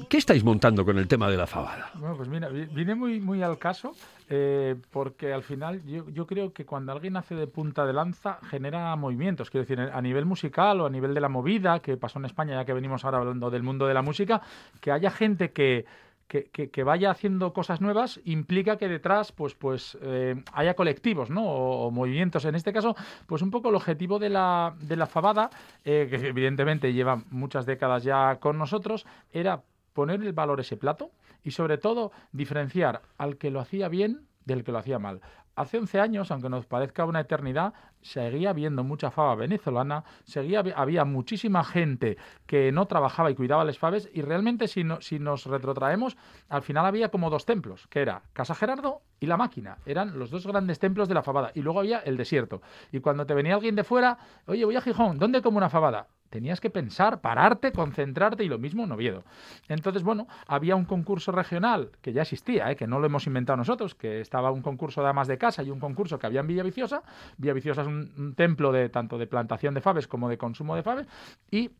¿Qué, 0.09 0.17
estáis 0.17 0.43
montando 0.43 0.85
con 0.85 0.97
el 0.97 1.07
tema 1.07 1.29
de 1.29 1.37
la 1.37 1.47
fabada? 1.47 1.91
Bueno, 1.95 2.17
pues 2.17 2.29
mira, 2.29 2.49
vine 2.49 2.95
muy, 2.95 3.19
muy 3.19 3.43
al 3.43 3.57
caso 3.57 3.93
eh, 4.29 4.75
porque 4.91 5.31
al 5.33 5.43
final 5.43 5.83
yo, 5.85 6.09
yo, 6.09 6.27
creo 6.27 6.51
que 6.51 6.65
cuando 6.65 6.91
alguien 6.91 7.15
hace 7.15 7.35
de 7.35 7.47
punta 7.47 7.85
de 7.85 7.93
lanza 7.93 8.39
genera 8.49 8.95
movimientos. 8.95 9.49
Quiero 9.49 9.65
decir, 9.65 9.79
a 9.79 10.01
nivel 10.01 10.25
musical 10.25 10.81
o 10.81 10.85
a 10.85 10.89
nivel 10.89 11.13
de 11.13 11.21
la 11.21 11.29
movida, 11.29 11.79
que 11.79 11.97
pasó 11.97 12.19
en 12.19 12.25
España, 12.25 12.55
ya 12.55 12.65
que 12.65 12.73
venimos 12.73 13.05
ahora 13.05 13.19
hablando 13.19 13.49
del 13.49 13.63
mundo 13.63 13.87
de 13.87 13.93
la 13.93 14.01
música, 14.01 14.41
que 14.81 14.91
haya 14.91 15.11
gente 15.11 15.51
que 15.51 15.85
que, 16.27 16.83
vaya 16.83 17.09
haciendo 17.09 17.53
cosas 17.53 17.81
nuevas 17.81 18.19
implica 18.25 18.77
que 18.77 18.87
detrás 18.87 19.31
pues, 19.31 19.55
pues 19.55 19.97
eh, 20.01 20.35
haya 20.53 20.75
colectivos 20.75 21.29
¿no? 21.29 21.45
O, 21.45 21.91
movimientos. 21.91 22.45
En 22.45 22.55
este 22.55 22.73
caso, 22.73 22.95
pues 23.25 23.41
un 23.41 23.51
poco 23.51 23.69
el 23.69 23.75
objetivo 23.75 24.19
de 24.19 24.29
la, 24.29 24.75
de 24.79 24.95
la 24.97 25.05
fabada, 25.05 25.49
eh, 25.85 26.07
que 26.09 26.27
evidentemente 26.27 26.93
lleva 26.93 27.23
muchas 27.29 27.65
décadas 27.65 28.03
ya 28.03 28.37
con 28.39 28.57
nosotros, 28.57 29.05
era 29.31 29.63
poner 29.93 30.21
el 30.21 30.33
valor 30.33 30.59
a 30.59 30.61
ese 30.61 30.77
plato 30.77 31.11
y 31.43 31.51
sobre 31.51 31.77
todo 31.77 32.11
diferenciar 32.31 33.01
al 33.17 33.37
que 33.37 33.49
lo 33.49 33.59
hacía 33.59 33.87
bien 33.87 34.27
del 34.45 34.63
que 34.63 34.71
lo 34.71 34.79
hacía 34.79 34.99
mal. 34.99 35.21
Hace 35.57 35.79
11 35.79 35.99
años, 35.99 36.29
aunque 36.29 36.49
nos 36.49 36.67
parezca 36.67 37.03
una 37.03 37.21
eternidad, 37.21 37.73
seguía 38.03 38.51
habiendo 38.51 38.83
mucha 38.83 39.09
fava 39.09 39.33
venezolana, 39.33 40.03
seguía, 40.23 40.63
había 40.75 41.03
muchísima 41.03 41.63
gente 41.63 42.15
que 42.45 42.71
no 42.71 42.85
trabajaba 42.85 43.31
y 43.31 43.35
cuidaba 43.35 43.65
las 43.65 43.79
faves, 43.79 44.07
y 44.13 44.21
realmente 44.21 44.67
si, 44.67 44.83
si 44.99 45.17
nos 45.17 45.47
retrotraemos, 45.47 46.15
al 46.47 46.61
final 46.61 46.85
había 46.85 47.09
como 47.09 47.31
dos 47.31 47.47
templos, 47.47 47.87
que 47.87 48.01
era 48.01 48.21
Casa 48.33 48.53
Gerardo 48.53 49.01
y 49.19 49.25
La 49.25 49.35
Máquina. 49.35 49.79
Eran 49.87 50.19
los 50.19 50.29
dos 50.29 50.45
grandes 50.45 50.77
templos 50.77 51.07
de 51.07 51.15
la 51.15 51.23
fabada. 51.23 51.51
Y 51.55 51.63
luego 51.63 51.79
había 51.79 52.01
el 52.01 52.17
desierto. 52.17 52.61
Y 52.91 52.99
cuando 52.99 53.25
te 53.25 53.33
venía 53.33 53.55
alguien 53.55 53.75
de 53.75 53.83
fuera, 53.83 54.19
oye, 54.45 54.63
voy 54.63 54.75
a 54.75 54.81
Gijón, 54.81 55.17
¿dónde 55.17 55.41
como 55.41 55.57
una 55.57 55.71
fabada? 55.71 56.07
Tenías 56.29 56.61
que 56.61 56.69
pensar, 56.69 57.21
pararte, 57.21 57.71
concentrarte 57.71 58.43
y 58.43 58.47
lo 58.47 58.57
mismo 58.57 58.83
en 58.83 58.91
Oviedo. 58.91 59.23
Entonces, 59.67 60.03
bueno, 60.03 60.27
había 60.47 60.75
un 60.75 60.85
concurso 60.85 61.31
regional 61.31 61.91
que 62.01 62.13
ya 62.13 62.21
existía, 62.23 62.71
¿eh? 62.71 62.75
que 62.75 62.87
no 62.87 62.99
lo 62.99 63.05
hemos 63.05 63.27
inventado 63.27 63.57
nosotros, 63.57 63.95
que 63.95 64.21
estaba 64.21 64.51
un 64.51 64.61
concurso 64.61 65.01
de 65.01 65.09
amas 65.09 65.27
de 65.27 65.37
casa 65.37 65.63
y 65.63 65.69
un 65.69 65.79
concurso 65.79 66.19
que 66.19 66.27
había 66.27 66.41
en 66.41 66.47
Villaviciosa. 66.47 67.03
Villaviciosa 67.37 67.81
es 67.81 67.87
un, 67.87 68.13
un 68.17 68.35
templo 68.35 68.71
de 68.71 68.89
tanto 68.89 69.17
de 69.17 69.27
plantación 69.27 69.73
de 69.73 69.81
faves 69.81 70.07
como 70.07 70.29
de 70.29 70.37
consumo 70.37 70.75
de 70.75 70.83
faves 70.83 71.07
y 71.51 71.71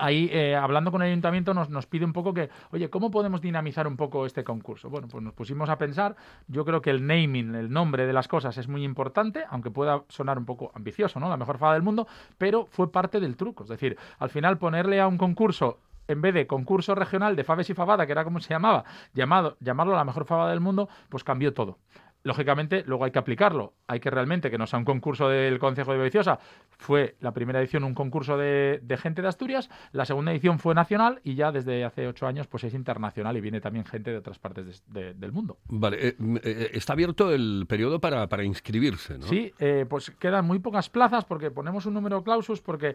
ahí 0.00 0.30
eh, 0.32 0.56
hablando 0.56 0.90
con 0.90 1.02
el 1.02 1.08
ayuntamiento 1.08 1.54
nos, 1.54 1.68
nos, 1.68 1.86
pide 1.86 2.04
un 2.04 2.12
poco 2.12 2.34
que, 2.34 2.50
oye, 2.72 2.88
¿cómo 2.90 3.10
podemos 3.10 3.40
dinamizar 3.40 3.86
un 3.86 3.96
poco 3.96 4.26
este 4.26 4.42
concurso? 4.42 4.88
Bueno, 4.88 5.08
pues 5.08 5.22
nos 5.22 5.34
pusimos 5.34 5.68
a 5.68 5.78
pensar, 5.78 6.16
yo 6.48 6.64
creo 6.64 6.80
que 6.80 6.90
el 6.90 7.06
naming, 7.06 7.54
el 7.54 7.70
nombre 7.70 8.06
de 8.06 8.12
las 8.12 8.28
cosas 8.28 8.56
es 8.58 8.68
muy 8.68 8.84
importante, 8.84 9.44
aunque 9.50 9.70
pueda 9.70 10.02
sonar 10.08 10.38
un 10.38 10.46
poco 10.46 10.72
ambicioso, 10.74 11.20
¿no? 11.20 11.28
La 11.28 11.36
mejor 11.36 11.58
fada 11.58 11.74
del 11.74 11.82
mundo, 11.82 12.06
pero 12.38 12.66
fue 12.66 12.90
parte 12.90 13.20
del 13.20 13.36
truco, 13.36 13.64
es 13.64 13.68
decir, 13.68 13.96
al 14.18 14.30
final 14.30 14.58
ponerle 14.58 15.00
a 15.00 15.06
un 15.06 15.18
concurso 15.18 15.78
en 16.08 16.20
vez 16.20 16.34
de 16.34 16.46
concurso 16.48 16.96
regional 16.96 17.36
de 17.36 17.44
faves 17.44 17.70
y 17.70 17.74
fabada, 17.74 18.04
que 18.04 18.12
era 18.12 18.24
como 18.24 18.40
se 18.40 18.52
llamaba, 18.52 18.84
llamado, 19.14 19.56
llamarlo 19.60 19.94
la 19.94 20.04
mejor 20.04 20.24
fabada 20.24 20.50
del 20.50 20.58
mundo, 20.58 20.88
pues 21.08 21.22
cambió 21.22 21.54
todo 21.54 21.78
lógicamente, 22.22 22.84
luego 22.86 23.04
hay 23.04 23.10
que 23.10 23.18
aplicarlo. 23.18 23.74
Hay 23.86 24.00
que 24.00 24.10
realmente 24.10 24.50
que 24.50 24.58
no 24.58 24.66
sea 24.66 24.78
un 24.78 24.84
concurso 24.84 25.28
del 25.28 25.58
Consejo 25.58 25.92
de 25.92 26.02
Viciosa. 26.02 26.38
Fue 26.78 27.16
la 27.20 27.32
primera 27.32 27.60
edición 27.60 27.84
un 27.84 27.94
concurso 27.94 28.36
de, 28.36 28.80
gente 29.00 29.22
de 29.22 29.28
Asturias, 29.28 29.70
la 29.92 30.04
segunda 30.04 30.32
edición 30.32 30.58
fue 30.58 30.74
nacional 30.74 31.20
y 31.24 31.34
ya 31.34 31.52
desde 31.52 31.84
hace 31.84 32.06
ocho 32.06 32.26
años 32.26 32.46
pues 32.46 32.64
es 32.64 32.74
internacional 32.74 33.36
y 33.36 33.40
viene 33.40 33.60
también 33.60 33.84
gente 33.84 34.10
de 34.10 34.18
otras 34.18 34.38
partes 34.38 34.82
del 34.86 35.32
mundo. 35.32 35.58
Vale, 35.68 36.08
eh, 36.08 36.16
eh, 36.42 36.70
está 36.72 36.92
abierto 36.92 37.32
el 37.32 37.66
periodo 37.68 38.00
para, 38.00 38.26
para 38.28 38.44
inscribirse, 38.44 39.18
¿no? 39.18 39.26
Sí, 39.26 39.52
eh, 39.58 39.86
pues 39.88 40.10
quedan 40.10 40.46
muy 40.46 40.58
pocas 40.58 40.88
plazas 40.90 41.24
porque 41.24 41.50
ponemos 41.50 41.86
un 41.86 41.94
número 41.94 42.22
clausus 42.22 42.60
porque, 42.60 42.94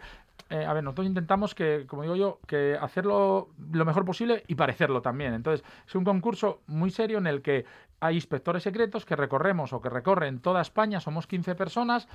a 0.49 0.73
ver, 0.73 0.83
nosotros 0.83 1.07
intentamos 1.07 1.55
que, 1.55 1.85
como 1.87 2.03
digo 2.03 2.15
yo, 2.15 2.39
que 2.47 2.77
hacerlo 2.79 3.49
lo 3.71 3.85
mejor 3.85 4.05
posible 4.05 4.43
y 4.47 4.55
parecerlo 4.55 5.01
también. 5.01 5.33
Entonces, 5.33 5.65
es 5.87 5.95
un 5.95 6.03
concurso 6.03 6.61
muy 6.67 6.91
serio 6.91 7.17
en 7.17 7.27
el 7.27 7.41
que 7.41 7.65
hay 7.99 8.15
inspectores 8.15 8.63
secretos 8.63 9.05
que 9.05 9.15
recorremos 9.15 9.73
o 9.73 9.81
que 9.81 9.89
recorren 9.89 10.39
toda 10.39 10.61
España, 10.61 10.99
somos 10.99 11.27
15 11.27 11.55
personas 11.55 12.07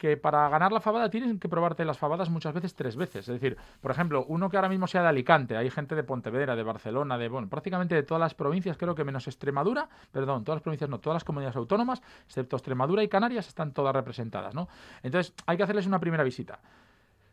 que 0.00 0.16
para 0.16 0.48
ganar 0.48 0.72
la 0.72 0.80
fabada 0.80 1.10
tienen 1.10 1.38
que 1.38 1.48
probarte 1.48 1.84
las 1.84 1.98
fabadas 1.98 2.30
muchas 2.30 2.54
veces 2.54 2.74
tres 2.74 2.96
veces. 2.96 3.28
Es 3.28 3.34
decir, 3.38 3.58
por 3.82 3.90
ejemplo, 3.90 4.24
uno 4.28 4.48
que 4.48 4.56
ahora 4.56 4.70
mismo 4.70 4.86
sea 4.86 5.02
de 5.02 5.08
Alicante, 5.08 5.58
hay 5.58 5.68
gente 5.68 5.94
de 5.94 6.02
Pontevedra, 6.02 6.56
de 6.56 6.62
Barcelona, 6.62 7.18
de, 7.18 7.28
bueno, 7.28 7.48
prácticamente 7.50 7.94
de 7.94 8.02
todas 8.02 8.20
las 8.20 8.34
provincias, 8.34 8.78
creo 8.78 8.94
que 8.94 9.04
menos 9.04 9.26
Extremadura, 9.26 9.90
perdón, 10.10 10.42
todas 10.42 10.56
las 10.56 10.62
provincias 10.62 10.88
no, 10.88 11.00
todas 11.00 11.16
las 11.16 11.24
comunidades 11.24 11.56
autónomas, 11.56 12.00
excepto 12.24 12.56
Extremadura 12.56 13.02
y 13.02 13.08
Canarias, 13.08 13.46
están 13.48 13.72
todas 13.72 13.94
representadas, 13.94 14.54
¿no? 14.54 14.68
Entonces, 15.02 15.34
hay 15.44 15.58
que 15.58 15.64
hacerles 15.64 15.86
una 15.86 16.00
primera 16.00 16.24
visita. 16.24 16.60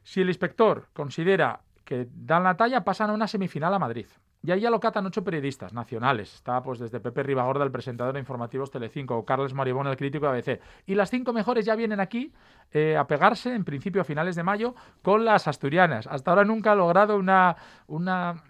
Si 0.03 0.19
el 0.19 0.27
inspector 0.27 0.87
considera 0.91 1.61
que 1.85 2.09
dan 2.13 2.43
la 2.43 2.57
talla, 2.57 2.83
pasan 2.83 3.11
a 3.11 3.13
una 3.13 3.29
semifinal 3.29 3.73
a 3.73 3.79
Madrid. 3.79 4.07
Y 4.43 4.51
ahí 4.51 4.61
ya 4.61 4.69
lo 4.69 4.79
catan 4.79 5.05
ocho 5.05 5.23
periodistas 5.23 5.73
nacionales. 5.73 6.33
Está 6.35 6.61
pues 6.61 6.79
desde 6.79 6.99
Pepe 6.99 7.23
Ribagorda, 7.23 7.63
el 7.63 7.71
presentador 7.71 8.13
de 8.13 8.19
informativos 8.19 8.71
Telecinco, 8.71 9.17
o 9.17 9.25
Carlos 9.25 9.53
Maribón, 9.53 9.87
el 9.87 9.97
crítico 9.97 10.25
de 10.25 10.31
ABC. 10.31 10.61
Y 10.85 10.95
las 10.95 11.09
cinco 11.09 11.33
mejores 11.33 11.65
ya 11.65 11.75
vienen 11.75 11.99
aquí 11.99 12.31
eh, 12.71 12.95
a 12.95 13.07
pegarse, 13.07 13.53
en 13.53 13.63
principio 13.63 14.01
a 14.01 14.05
finales 14.05 14.35
de 14.35 14.43
mayo, 14.43 14.75
con 15.01 15.25
las 15.25 15.47
asturianas. 15.47 16.07
Hasta 16.07 16.31
ahora 16.31 16.45
nunca 16.45 16.71
ha 16.71 16.75
logrado 16.75 17.17
una, 17.17 17.55
una 17.87 18.43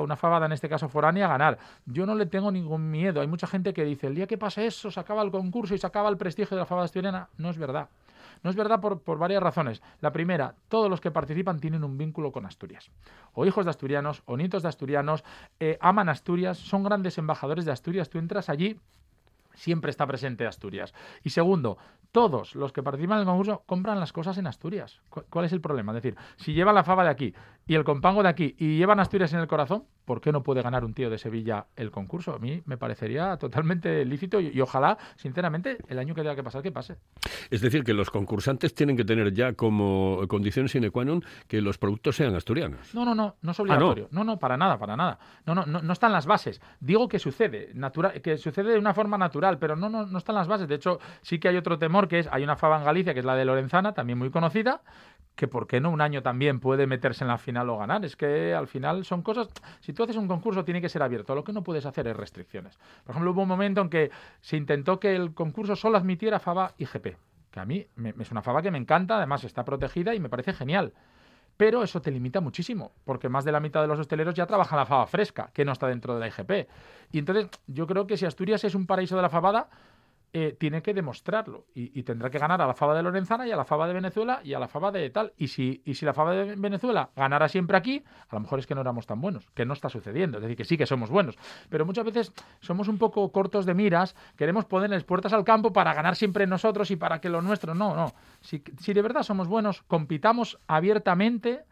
una 0.00 0.16
fabada 0.16 0.46
en 0.46 0.52
este 0.52 0.68
caso 0.68 0.88
foránea, 0.88 1.28
ganar. 1.28 1.58
Yo 1.86 2.06
no 2.06 2.14
le 2.14 2.26
tengo 2.26 2.50
ningún 2.50 2.90
miedo. 2.90 3.20
Hay 3.20 3.26
mucha 3.26 3.46
gente 3.46 3.72
que 3.72 3.84
dice, 3.84 4.06
el 4.06 4.14
día 4.14 4.26
que 4.26 4.38
pase 4.38 4.66
eso, 4.66 4.90
se 4.90 5.00
acaba 5.00 5.22
el 5.22 5.30
concurso 5.30 5.74
y 5.74 5.78
se 5.78 5.86
acaba 5.86 6.08
el 6.08 6.16
prestigio 6.16 6.56
de 6.56 6.62
la 6.62 6.66
fabada 6.66 6.86
asturiana. 6.86 7.28
No 7.36 7.50
es 7.50 7.58
verdad. 7.58 7.88
No 8.42 8.50
es 8.50 8.56
verdad 8.56 8.80
por, 8.80 9.18
varias 9.18 9.42
razones. 9.42 9.82
La 10.00 10.12
primera, 10.12 10.54
todos 10.68 10.90
los 10.90 11.00
que 11.00 11.10
participan 11.10 11.60
tienen 11.60 11.84
un 11.84 11.96
vínculo 11.96 12.32
con 12.32 12.46
Asturias. 12.46 12.90
O 13.32 13.46
hijos 13.46 13.64
de 13.64 13.70
asturianos, 13.70 14.22
o 14.26 14.36
nietos 14.36 14.62
de 14.62 14.68
asturianos, 14.68 15.24
eh, 15.60 15.78
aman 15.80 16.08
Asturias, 16.08 16.58
son 16.58 16.82
grandes 16.82 17.18
embajadores 17.18 17.64
de 17.64 17.72
Asturias. 17.72 18.10
Tú 18.10 18.18
entras 18.18 18.48
allí 18.48 18.80
siempre 19.54 19.90
está 19.90 20.06
presente 20.06 20.46
Asturias. 20.46 20.94
Y 21.22 21.30
segundo, 21.30 21.78
todos 22.10 22.54
los 22.54 22.72
que 22.72 22.82
participan 22.82 23.18
en 23.18 23.20
el 23.22 23.26
concurso 23.26 23.62
compran 23.66 24.00
las 24.00 24.12
cosas 24.12 24.36
en 24.38 24.46
Asturias. 24.46 25.00
¿Cuál 25.08 25.44
es 25.44 25.52
el 25.52 25.60
problema? 25.60 25.92
Es 25.92 26.02
decir, 26.02 26.16
si 26.36 26.52
llevan 26.52 26.74
la 26.74 26.84
fava 26.84 27.04
de 27.04 27.10
aquí 27.10 27.34
y 27.66 27.74
el 27.74 27.84
compango 27.84 28.22
de 28.22 28.28
aquí 28.28 28.54
y 28.58 28.76
llevan 28.76 29.00
Asturias 29.00 29.32
en 29.32 29.40
el 29.40 29.46
corazón, 29.46 29.84
¿por 30.04 30.20
qué 30.20 30.32
no 30.32 30.42
puede 30.42 30.62
ganar 30.62 30.84
un 30.84 30.94
tío 30.94 31.10
de 31.10 31.18
Sevilla 31.18 31.66
el 31.76 31.90
concurso? 31.90 32.34
A 32.34 32.38
mí 32.38 32.62
me 32.66 32.76
parecería 32.76 33.36
totalmente 33.36 34.04
lícito 34.04 34.40
y, 34.40 34.60
ojalá, 34.60 34.98
sinceramente, 35.16 35.78
el 35.88 35.98
año 35.98 36.14
que 36.14 36.22
tenga 36.22 36.34
que 36.34 36.42
pasar, 36.42 36.62
que 36.62 36.72
pase. 36.72 36.96
Es 37.50 37.60
decir, 37.60 37.84
que 37.84 37.94
los 37.94 38.10
concursantes 38.10 38.74
tienen 38.74 38.96
que 38.96 39.04
tener 39.04 39.32
ya 39.32 39.52
como 39.54 40.20
condición 40.28 40.68
sine 40.68 40.90
qua 40.90 41.04
non 41.04 41.22
que 41.46 41.62
los 41.62 41.78
productos 41.78 42.16
sean 42.16 42.34
asturianos. 42.34 42.94
No, 42.94 43.04
no, 43.04 43.14
no, 43.14 43.36
no 43.40 43.50
es 43.52 43.58
ah, 43.58 43.62
obligatorio. 43.62 44.08
no? 44.10 44.24
no? 44.24 44.38
para 44.38 44.56
nada, 44.56 44.78
para 44.78 44.96
nada. 44.96 45.18
No, 45.46 45.54
no, 45.54 45.66
no, 45.66 45.92
están 45.92 46.12
las 46.12 46.26
bases. 46.26 46.60
Digo 46.80 47.08
que 47.08 47.18
sucede, 47.18 47.70
natural, 47.74 48.20
que 48.20 48.38
sucede 48.38 48.72
de 48.72 48.78
una 48.78 48.94
forma 48.94 49.18
natural, 49.18 49.58
pero 49.58 49.76
no, 49.76 49.88
no, 49.88 50.06
no 50.06 50.18
están 50.18 50.34
las 50.34 50.48
bases. 50.48 50.68
De 50.68 50.74
hecho, 50.74 50.98
sí 51.22 51.38
que 51.38 51.48
hay 51.48 51.56
otro 51.56 51.78
temor 51.78 52.08
que 52.08 52.20
es, 52.20 52.28
hay 52.30 52.42
una 52.42 52.56
fava 52.56 52.78
en 52.78 52.84
Galicia 52.84 53.14
que 53.14 53.20
es 53.20 53.26
la 53.26 53.36
de 53.36 53.44
Lorenzana, 53.44 53.92
también 53.92 54.18
muy 54.18 54.30
conocida, 54.30 54.82
que 55.34 55.48
por 55.48 55.66
qué 55.66 55.80
no 55.80 55.90
un 55.90 56.00
año 56.00 56.22
también 56.22 56.60
puede 56.60 56.86
meterse 56.86 57.24
en 57.24 57.28
la 57.28 57.38
final 57.38 57.70
o 57.70 57.78
ganar. 57.78 58.04
Es 58.04 58.16
que 58.16 58.54
al 58.54 58.66
final 58.66 59.04
son 59.04 59.22
cosas, 59.22 59.48
si 59.80 59.92
tú 59.92 60.02
haces 60.02 60.16
un 60.16 60.28
concurso 60.28 60.64
tiene 60.64 60.80
que 60.80 60.88
ser 60.88 61.02
abierto, 61.02 61.34
lo 61.34 61.44
que 61.44 61.52
no 61.52 61.62
puedes 61.62 61.86
hacer 61.86 62.06
es 62.06 62.16
restricciones. 62.16 62.78
Por 63.04 63.12
ejemplo, 63.12 63.32
hubo 63.32 63.42
un 63.42 63.48
momento 63.48 63.80
en 63.80 63.88
que 63.88 64.10
se 64.40 64.56
intentó 64.56 65.00
que 65.00 65.14
el 65.14 65.34
concurso 65.34 65.76
solo 65.76 65.98
admitiera 65.98 66.38
FABA 66.38 66.74
IGP, 66.78 67.16
que 67.50 67.60
a 67.60 67.64
mí 67.64 67.86
es 68.20 68.30
una 68.30 68.42
FABA 68.42 68.62
que 68.62 68.70
me 68.70 68.78
encanta, 68.78 69.16
además 69.16 69.44
está 69.44 69.64
protegida 69.64 70.14
y 70.14 70.20
me 70.20 70.28
parece 70.28 70.52
genial. 70.52 70.92
Pero 71.56 71.82
eso 71.82 72.00
te 72.00 72.10
limita 72.10 72.40
muchísimo, 72.40 72.92
porque 73.04 73.28
más 73.28 73.44
de 73.44 73.52
la 73.52 73.60
mitad 73.60 73.82
de 73.82 73.86
los 73.86 73.98
hosteleros 73.98 74.34
ya 74.34 74.46
trabajan 74.46 74.78
la 74.78 74.86
faba 74.86 75.06
fresca, 75.06 75.50
que 75.52 75.64
no 75.64 75.72
está 75.72 75.86
dentro 75.86 76.14
de 76.14 76.20
la 76.20 76.28
IGP. 76.28 76.68
Y 77.12 77.18
entonces 77.18 77.48
yo 77.66 77.86
creo 77.86 78.06
que 78.06 78.16
si 78.16 78.24
Asturias 78.24 78.64
es 78.64 78.74
un 78.74 78.86
paraíso 78.86 79.16
de 79.16 79.22
la 79.22 79.28
fabada, 79.28 79.68
eh, 80.34 80.56
tiene 80.58 80.80
que 80.80 80.94
demostrarlo 80.94 81.66
y, 81.74 82.02
tendrá 82.04 82.30
que 82.30 82.38
ganar 82.38 82.62
a 82.62 82.66
la 82.66 82.72
Fava 82.72 82.94
de 82.94 83.02
Lorenzana 83.02 83.46
y 83.46 83.52
a 83.52 83.56
la 83.56 83.66
Fava 83.66 83.86
de 83.86 83.92
Venezuela 83.92 84.40
y 84.42 84.54
a 84.54 84.58
la 84.58 84.66
Fava 84.66 84.90
de 84.90 85.10
tal. 85.10 85.34
Y 85.36 85.48
si, 85.48 85.82
y 85.84 85.92
si 85.92 86.06
la 86.06 86.14
Fava 86.14 86.32
de 86.32 86.56
Venezuela 86.56 87.10
ganara 87.14 87.50
siempre 87.50 87.76
aquí, 87.76 88.02
a 88.30 88.36
lo 88.36 88.40
mejor 88.40 88.58
es 88.58 88.66
que 88.66 88.74
no 88.74 88.80
éramos 88.80 89.06
tan 89.06 89.20
buenos, 89.20 89.50
que 89.50 89.66
no 89.66 89.74
está 89.74 89.90
sucediendo. 89.90 90.38
Es 90.38 90.42
decir, 90.42 90.56
que 90.56 90.64
sí 90.64 90.78
que 90.78 90.86
somos 90.86 91.10
buenos. 91.10 91.36
Pero 91.68 91.84
muchas 91.84 92.06
veces 92.06 92.32
somos 92.60 92.88
un 92.88 92.96
poco 92.96 93.30
cortos 93.30 93.66
de 93.66 93.74
miras, 93.74 94.16
queremos 94.34 94.64
ponerles 94.64 95.04
puertas 95.04 95.34
al 95.34 95.44
campo 95.44 95.74
para 95.74 95.92
ganar 95.92 96.16
siempre 96.16 96.46
nosotros 96.46 96.90
y 96.90 96.96
para 96.96 97.20
que 97.20 97.28
lo 97.28 97.42
nuestro. 97.42 97.74
No, 97.74 97.94
no. 97.94 98.14
Si, 98.40 98.64
si 98.80 98.94
de 98.94 99.02
verdad 99.02 99.24
somos 99.24 99.48
buenos, 99.48 99.82
compitamos 99.82 100.58
abiertamente. 100.66 101.64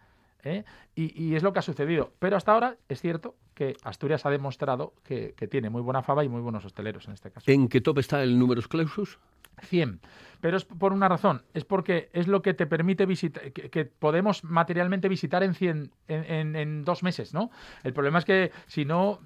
¿eh? 0.43 0.65
Y, 0.95 1.19
y 1.23 1.35
es 1.35 1.43
lo 1.43 1.55
que 1.55 1.61
ha 1.61 1.63
sucedido. 1.63 2.13
Pero 2.19 2.37
hasta 2.37 2.53
ahora 2.53 2.77
es 2.91 3.01
cierto 3.01 3.37
que 3.61 3.77
Asturias 3.83 4.25
ha 4.25 4.31
demostrado 4.31 4.95
que, 5.05 5.35
que 5.37 5.47
tiene 5.47 5.69
muy 5.69 5.83
buena 5.83 6.03
fava 6.03 6.25
y 6.25 6.31
muy 6.31 6.41
buenos 6.41 6.65
hosteleros 6.65 7.07
en 7.09 7.13
este 7.13 7.31
caso. 7.31 7.51
¿En 7.51 7.69
qué 7.69 7.83
top 7.83 7.99
está 7.99 8.23
el 8.23 8.39
números 8.39 8.69
clausus? 8.69 9.19
100. 9.65 10.01
Pero 10.41 10.57
es 10.57 10.65
por 10.65 10.95
una 10.95 11.11
razón, 11.11 11.43
es 11.53 11.67
porque 11.67 12.09
es 12.15 12.27
lo 12.27 12.41
que 12.41 12.55
te 12.55 12.67
permite 12.67 13.05
visitar, 13.05 13.53
que, 13.53 13.69
que 13.69 13.85
podemos 13.85 14.43
materialmente 14.45 15.11
visitar 15.11 15.43
en 15.43 15.53
100, 15.53 15.91
en, 16.09 16.25
en- 16.25 16.57
en 16.57 16.85
dos 16.87 17.03
meses, 17.03 17.35
¿no? 17.35 17.51
El 17.83 17.93
problema 17.93 18.19
es 18.21 18.25
que 18.25 18.51
si 18.67 18.87
no, 18.87 19.19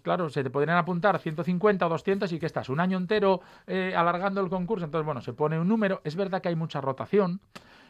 claro, 0.00 0.30
se 0.30 0.42
te 0.42 0.48
podrían 0.48 0.78
apuntar 0.78 1.18
150 1.18 1.84
o 1.84 1.88
200 1.90 2.32
y 2.32 2.38
que 2.38 2.46
estás 2.46 2.70
un 2.70 2.80
año 2.80 2.96
entero 2.96 3.42
eh, 3.66 3.92
alargando 3.94 4.40
el 4.40 4.48
concurso, 4.48 4.86
entonces, 4.86 5.04
bueno, 5.04 5.20
se 5.20 5.34
pone 5.34 5.60
un 5.60 5.68
número, 5.68 6.00
es 6.04 6.16
verdad 6.16 6.40
que 6.40 6.48
hay 6.48 6.56
mucha 6.56 6.80
rotación, 6.80 7.42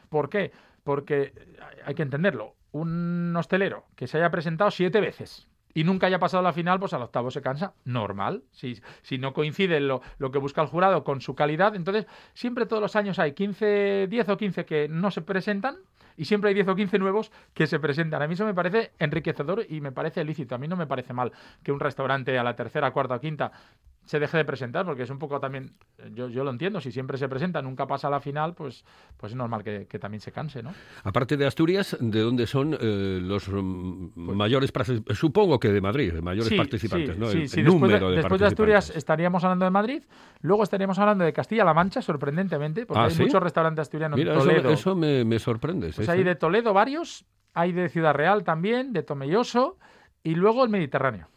¿por 0.08 0.28
qué? 0.28 0.50
Porque 0.82 1.32
hay 1.86 1.94
que 1.94 2.02
entenderlo, 2.02 2.56
un 2.72 3.32
hostelero 3.36 3.84
que 3.94 4.08
se 4.08 4.16
haya 4.18 4.32
presentado 4.32 4.72
siete 4.72 5.00
veces 5.00 5.46
y 5.74 5.84
nunca 5.84 6.06
haya 6.06 6.18
pasado 6.18 6.42
la 6.42 6.52
final, 6.52 6.78
pues 6.78 6.92
al 6.92 7.02
octavo 7.02 7.30
se 7.30 7.42
cansa. 7.42 7.74
Normal. 7.84 8.42
Si, 8.50 8.80
si 9.02 9.18
no 9.18 9.32
coincide 9.32 9.80
lo, 9.80 10.02
lo 10.18 10.30
que 10.30 10.38
busca 10.38 10.62
el 10.62 10.68
jurado 10.68 11.04
con 11.04 11.20
su 11.20 11.34
calidad, 11.34 11.74
entonces 11.74 12.06
siempre 12.34 12.66
todos 12.66 12.82
los 12.82 12.96
años 12.96 13.18
hay 13.18 13.32
15, 13.32 14.06
10 14.08 14.28
o 14.28 14.36
15 14.36 14.64
que 14.64 14.88
no 14.88 15.10
se 15.10 15.22
presentan 15.22 15.76
y 16.16 16.24
siempre 16.24 16.48
hay 16.48 16.54
10 16.54 16.68
o 16.68 16.76
15 16.76 16.98
nuevos 16.98 17.32
que 17.54 17.66
se 17.66 17.78
presentan. 17.78 18.22
A 18.22 18.26
mí 18.26 18.34
eso 18.34 18.44
me 18.44 18.54
parece 18.54 18.92
enriquecedor 18.98 19.66
y 19.68 19.80
me 19.80 19.92
parece 19.92 20.24
lícito. 20.24 20.54
A 20.54 20.58
mí 20.58 20.68
no 20.68 20.76
me 20.76 20.86
parece 20.86 21.12
mal 21.12 21.32
que 21.62 21.72
un 21.72 21.80
restaurante 21.80 22.38
a 22.38 22.44
la 22.44 22.54
tercera, 22.54 22.90
cuarta 22.92 23.16
o 23.16 23.20
quinta 23.20 23.52
se 24.04 24.18
deje 24.18 24.36
de 24.36 24.44
presentar, 24.44 24.84
porque 24.84 25.04
es 25.04 25.10
un 25.10 25.18
poco 25.18 25.38
también, 25.38 25.74
yo, 26.12 26.28
yo 26.28 26.42
lo 26.42 26.50
entiendo, 26.50 26.80
si 26.80 26.90
siempre 26.90 27.16
se 27.18 27.28
presenta, 27.28 27.62
nunca 27.62 27.86
pasa 27.86 28.08
a 28.08 28.10
la 28.10 28.20
final, 28.20 28.52
pues, 28.54 28.84
pues 29.16 29.32
es 29.32 29.36
normal 29.36 29.62
que, 29.62 29.86
que 29.86 29.98
también 29.98 30.20
se 30.20 30.32
canse, 30.32 30.62
¿no? 30.62 30.74
Aparte 31.04 31.36
de 31.36 31.46
Asturias, 31.46 31.96
¿de 32.00 32.20
dónde 32.20 32.46
son 32.46 32.76
eh, 32.80 33.20
los 33.22 33.48
mm, 33.48 34.10
mayores 34.16 34.72
participantes? 34.72 35.16
Supongo 35.18 35.60
que 35.60 35.68
de 35.68 35.80
Madrid, 35.80 36.14
mayores 36.20 36.48
Sí, 36.48 36.56
participantes, 36.56 37.14
sí, 37.14 37.20
¿no? 37.20 37.26
sí, 37.28 37.38
el, 37.38 37.42
después, 37.48 37.64
número 37.64 38.06
de, 38.06 38.10
de, 38.10 38.16
después 38.22 38.40
de 38.40 38.46
Asturias 38.48 38.90
estaríamos 38.94 39.44
hablando 39.44 39.64
de 39.64 39.70
Madrid, 39.70 40.02
luego 40.40 40.64
estaríamos 40.64 40.98
hablando 40.98 41.24
de 41.24 41.32
Castilla-La 41.32 41.72
Mancha, 41.74 42.02
sorprendentemente, 42.02 42.86
porque 42.86 43.00
Ah, 43.00 43.04
hay 43.06 43.16
muchos 43.16 43.42
restaurantes 43.42 43.82
asturianos 43.82 44.18
Mira, 44.18 44.32
en 44.32 44.38
eso, 44.38 44.46
Toledo. 44.48 44.70
eso 44.70 44.96
me, 44.96 45.24
me 45.24 45.38
sorprende. 45.38 45.92
Pues 45.94 46.08
hay 46.08 46.24
de 46.24 46.34
Toledo 46.34 46.72
varios, 46.74 47.24
hay 47.54 47.72
de 47.72 47.88
Ciudad 47.88 48.14
Real 48.14 48.42
también, 48.42 48.92
de 48.92 49.02
Tomelloso 49.04 49.78
y 50.24 50.34
luego 50.34 50.64
el 50.64 50.70
Mediterráneo. 50.70 51.28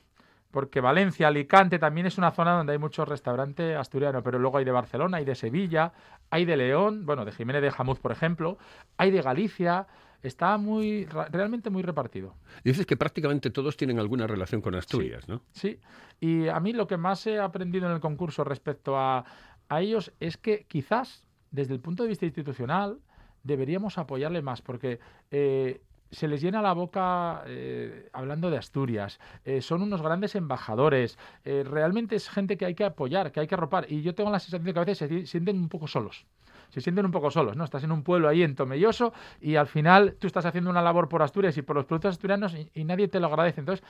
Porque 0.55 0.79
Valencia, 0.79 1.27
Alicante 1.27 1.79
también 1.79 2.07
es 2.07 2.17
una 2.17 2.31
zona 2.31 2.53
donde 2.53 2.71
hay 2.71 2.79
mucho 2.79 3.03
restaurante 3.03 3.75
asturiano, 3.75 4.23
pero 4.23 4.39
luego 4.39 4.57
hay 4.57 4.63
de 4.63 4.71
Barcelona, 4.71 5.17
hay 5.17 5.25
de 5.25 5.35
Sevilla, 5.35 5.91
hay 6.29 6.45
de 6.45 6.55
León, 6.55 7.05
bueno, 7.05 7.25
de 7.25 7.33
Jiménez 7.33 7.61
de 7.61 7.71
Jamuz, 7.71 7.99
por 7.99 8.13
ejemplo, 8.13 8.57
hay 8.95 9.11
de 9.11 9.21
Galicia, 9.21 9.85
está 10.23 10.57
muy 10.57 11.07
realmente 11.29 11.69
muy 11.69 11.83
repartido. 11.83 12.35
Dices 12.63 12.85
que 12.85 12.95
prácticamente 12.95 13.49
todos 13.49 13.75
tienen 13.75 13.99
alguna 13.99 14.27
relación 14.27 14.61
con 14.61 14.75
Asturias, 14.75 15.27
¿no? 15.27 15.41
Sí, 15.51 15.77
y 16.21 16.47
a 16.47 16.61
mí 16.61 16.71
lo 16.71 16.87
que 16.87 16.95
más 16.95 17.27
he 17.27 17.37
aprendido 17.37 17.87
en 17.87 17.91
el 17.91 17.99
concurso 17.99 18.45
respecto 18.45 18.97
a, 18.97 19.25
a 19.67 19.81
ellos 19.81 20.13
es 20.21 20.37
que 20.37 20.63
quizás 20.69 21.25
desde 21.51 21.73
el 21.73 21.81
punto 21.81 22.03
de 22.03 22.07
vista 22.07 22.25
institucional 22.25 22.99
deberíamos 23.43 23.97
apoyarle 23.97 24.41
más, 24.41 24.61
porque 24.61 25.01
eh, 25.31 25.81
se 26.11 26.27
les 26.27 26.41
llena 26.41 26.61
la 26.61 26.73
boca 26.73 27.43
eh, 27.47 28.09
hablando 28.13 28.49
de 28.49 28.57
Asturias, 28.57 29.19
eh, 29.43 29.61
son 29.61 29.81
unos 29.81 30.01
grandes 30.01 30.35
embajadores, 30.35 31.17
eh, 31.43 31.63
realmente 31.65 32.15
es 32.15 32.29
gente 32.29 32.57
que 32.57 32.65
hay 32.65 32.75
que 32.75 32.85
apoyar, 32.85 33.31
que 33.31 33.39
hay 33.41 33.47
que 33.47 33.55
arropar, 33.55 33.85
y 33.91 34.01
yo 34.01 34.15
tengo 34.15 34.31
la 34.31 34.39
sensación 34.39 34.65
de 34.65 34.73
que 34.73 34.79
a 34.79 34.83
veces 34.85 34.97
se 34.97 35.07
si- 35.07 35.25
sienten 35.25 35.57
un 35.57 35.69
poco 35.69 35.87
solos. 35.87 36.25
Se 36.69 36.81
sienten 36.81 37.05
un 37.05 37.11
poco 37.11 37.31
solos, 37.31 37.55
¿no? 37.55 37.63
Estás 37.63 37.83
en 37.83 37.91
un 37.91 38.03
pueblo 38.03 38.27
ahí 38.27 38.43
en 38.43 38.55
Tomelloso 38.55 39.13
y 39.41 39.55
al 39.55 39.67
final 39.67 40.15
tú 40.19 40.27
estás 40.27 40.45
haciendo 40.45 40.69
una 40.69 40.81
labor 40.81 41.09
por 41.09 41.21
Asturias 41.21 41.57
y 41.57 41.61
por 41.61 41.75
los 41.75 41.85
productos 41.85 42.11
asturianos 42.11 42.53
y, 42.55 42.69
y 42.73 42.83
nadie 42.83 43.07
te 43.07 43.19
lo 43.19 43.27
agradece. 43.27 43.61
Entonces, 43.61 43.85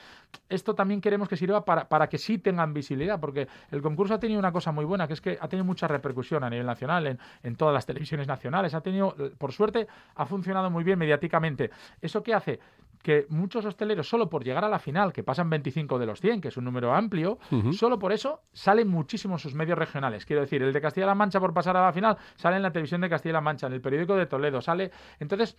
esto 0.48 0.74
también 0.74 1.00
queremos 1.00 1.28
que 1.28 1.36
sirva 1.36 1.64
para, 1.64 1.88
para 1.88 2.08
que 2.08 2.18
sí 2.18 2.38
tengan 2.38 2.72
visibilidad, 2.74 3.18
porque 3.20 3.48
el 3.70 3.82
concurso 3.82 4.14
ha 4.14 4.20
tenido 4.20 4.38
una 4.38 4.52
cosa 4.52 4.72
muy 4.72 4.84
buena, 4.84 5.06
que 5.06 5.14
es 5.14 5.20
que 5.20 5.38
ha 5.40 5.48
tenido 5.48 5.64
mucha 5.64 5.88
repercusión 5.88 6.44
a 6.44 6.50
nivel 6.50 6.66
nacional, 6.66 7.06
en, 7.06 7.18
en 7.42 7.56
todas 7.56 7.74
las 7.74 7.86
televisiones 7.86 8.26
nacionales. 8.26 8.74
Ha 8.74 8.80
tenido, 8.80 9.14
por 9.38 9.52
suerte, 9.52 9.86
ha 10.14 10.26
funcionado 10.26 10.70
muy 10.70 10.84
bien 10.84 10.98
mediáticamente. 10.98 11.70
¿Eso 12.00 12.22
qué 12.22 12.34
hace? 12.34 12.60
Que 13.02 13.26
muchos 13.28 13.64
hosteleros, 13.64 14.08
solo 14.08 14.28
por 14.28 14.42
llegar 14.42 14.64
a 14.64 14.68
la 14.68 14.80
final, 14.80 15.12
que 15.12 15.22
pasan 15.22 15.48
25 15.48 15.98
de 15.98 16.06
los 16.06 16.20
100, 16.20 16.40
que 16.40 16.48
es 16.48 16.56
un 16.56 16.64
número 16.64 16.92
amplio, 16.92 17.38
solo 17.72 17.98
por 18.00 18.12
eso 18.12 18.40
salen 18.52 18.88
muchísimos 18.88 19.42
sus 19.42 19.54
medios 19.54 19.78
regionales. 19.78 20.26
Quiero 20.26 20.42
decir, 20.42 20.62
el 20.62 20.72
de 20.72 20.80
Castilla-La 20.80 21.14
Mancha 21.14 21.38
por 21.38 21.54
pasar 21.54 21.76
a 21.76 21.84
la 21.84 21.92
final 21.92 22.16
sale 22.34 22.56
en 22.56 22.62
la 22.66 22.72
televisión 22.72 23.00
de 23.00 23.08
Castilla-La 23.08 23.40
Mancha, 23.40 23.66
en 23.66 23.72
el 23.72 23.80
periódico 23.80 24.14
de 24.16 24.26
Toledo, 24.26 24.60
sale. 24.60 24.90
Entonces, 25.20 25.56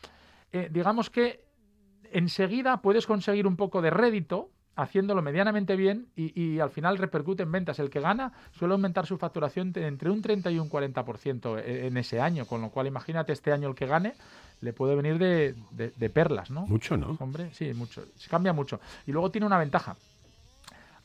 eh, 0.51 0.69
digamos 0.71 1.09
que 1.09 1.43
enseguida 2.11 2.81
puedes 2.81 3.05
conseguir 3.05 3.47
un 3.47 3.55
poco 3.57 3.81
de 3.81 3.89
rédito 3.89 4.49
haciéndolo 4.75 5.23
medianamente 5.23 5.75
bien 5.75 6.07
y, 6.15 6.39
y 6.39 6.59
al 6.59 6.69
final 6.69 6.97
repercute 6.99 7.41
en 7.43 7.51
ventas. 7.51 7.79
El 7.79 7.89
que 7.89 7.99
gana 7.99 8.31
suele 8.51 8.73
aumentar 8.75 9.07
su 9.07 9.17
facturación 9.17 9.73
entre 9.75 10.11
un 10.11 10.21
30 10.21 10.51
y 10.51 10.59
un 10.59 10.69
40% 10.69 11.57
e- 11.59 11.87
en 11.87 11.97
ese 11.97 12.21
año, 12.21 12.45
con 12.45 12.61
lo 12.61 12.69
cual 12.69 12.85
imagínate 12.85 13.33
este 13.33 13.51
año 13.51 13.67
el 13.69 13.75
que 13.75 13.87
gane 13.87 14.13
le 14.61 14.73
puede 14.73 14.95
venir 14.95 15.17
de, 15.17 15.55
de- 15.71 15.91
de 15.95 16.09
perlas, 16.11 16.51
¿no? 16.51 16.67
Mucho, 16.67 16.95
¿no? 16.95 17.17
Hombre, 17.19 17.49
sí, 17.53 17.73
mucho. 17.73 18.03
Cambia 18.29 18.53
mucho. 18.53 18.79
Y 19.07 19.11
luego 19.11 19.31
tiene 19.31 19.47
una 19.47 19.57
ventaja. 19.57 19.95